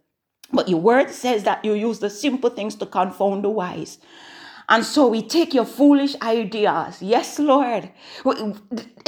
But 0.53 0.69
your 0.69 0.81
word 0.81 1.11
says 1.11 1.45
that 1.45 1.65
you 1.65 1.75
use 1.75 2.01
the 2.01 2.11
simple 2.11 2.51
things 2.51 2.75
to 2.77 2.87
confound 2.87 3.45
the 3.45 3.51
wise. 3.51 3.99
And 4.69 4.85
so 4.85 5.07
we 5.07 5.23
take 5.23 5.55
your 5.55 5.65
foolish 5.65 6.17
ideas. 6.21 7.01
Yes, 7.01 7.39
Lord. 7.39 7.91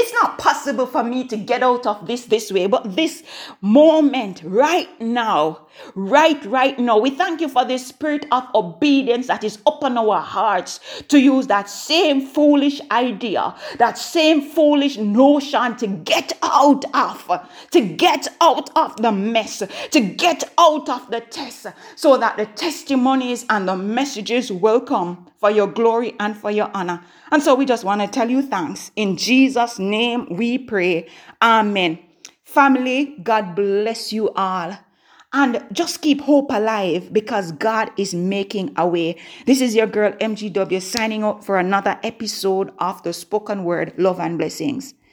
It's 0.01 0.13
not 0.13 0.39
possible 0.39 0.87
for 0.87 1.03
me 1.03 1.27
to 1.27 1.37
get 1.37 1.65
out 1.65 1.85
of 1.85 2.07
this 2.07 2.27
this 2.27 2.53
way, 2.53 2.69
but 2.69 2.95
this 2.95 3.25
moment 3.61 4.43
right 4.45 4.89
now, 5.01 5.67
right, 5.97 6.43
right 6.45 6.79
now, 6.79 6.99
we 6.99 7.11
thank 7.11 7.41
you 7.41 7.49
for 7.49 7.65
the 7.65 7.79
spirit 7.79 8.25
of 8.31 8.45
obedience 8.55 9.27
that 9.27 9.43
is 9.43 9.59
upon 9.67 9.99
our 9.99 10.21
hearts 10.21 10.79
to 11.09 11.19
use 11.19 11.49
that 11.49 11.69
same 11.69 12.21
foolish 12.21 12.81
idea, 12.93 13.57
that 13.79 13.99
same 13.99 14.41
foolish 14.41 14.99
notion 14.99 15.77
to 15.79 15.89
get 15.89 16.33
out 16.45 16.85
of, 16.95 17.49
to 17.73 17.81
get 17.81 18.29
out 18.41 18.71
of 18.77 18.97
the 18.99 19.11
mess, 19.11 19.65
to 19.91 20.01
get 20.01 20.45
out 20.59 20.89
of 20.89 21.11
the 21.11 21.21
test, 21.23 21.67
so 21.97 22.17
that 22.17 22.37
the 22.37 22.47
testimonies 22.47 23.45
and 23.51 23.67
the 23.67 23.77
messages 23.77 24.53
will 24.53 24.81
come 24.81 25.27
for 25.39 25.51
your 25.51 25.67
glory 25.67 26.15
and 26.21 26.37
for 26.37 26.51
your 26.51 26.71
honor. 26.75 27.03
And 27.31 27.43
so 27.43 27.55
we 27.55 27.67
just 27.67 27.85
want 27.85 28.01
to 28.01 28.07
tell 28.07 28.31
you 28.31 28.43
thanks 28.43 28.91
in 28.97 29.17
Jesus' 29.17 29.79
name 29.79 29.88
name 29.89 30.27
we 30.31 30.59
pray. 30.59 31.09
Amen. 31.43 31.99
Family, 32.45 33.17
God 33.23 33.55
bless 33.55 34.13
you 34.13 34.31
all. 34.31 34.79
And 35.33 35.63
just 35.73 36.01
keep 36.01 36.23
hope 36.23 36.51
alive 36.51 37.13
because 37.13 37.53
God 37.53 37.91
is 37.99 38.15
making 38.15 38.73
a 38.77 38.89
way. 38.89 39.17
This 39.45 39.61
is 39.61 39.75
your 39.75 39.87
girl 39.87 40.13
MGW 40.13 40.81
signing 40.81 41.23
out 41.23 41.45
for 41.45 41.59
another 41.59 41.99
episode 42.03 42.73
of 42.79 43.03
the 43.03 43.13
spoken 43.13 43.65
word, 43.65 43.93
love 43.99 44.21
and 44.21 44.39
blessings. 44.39 44.95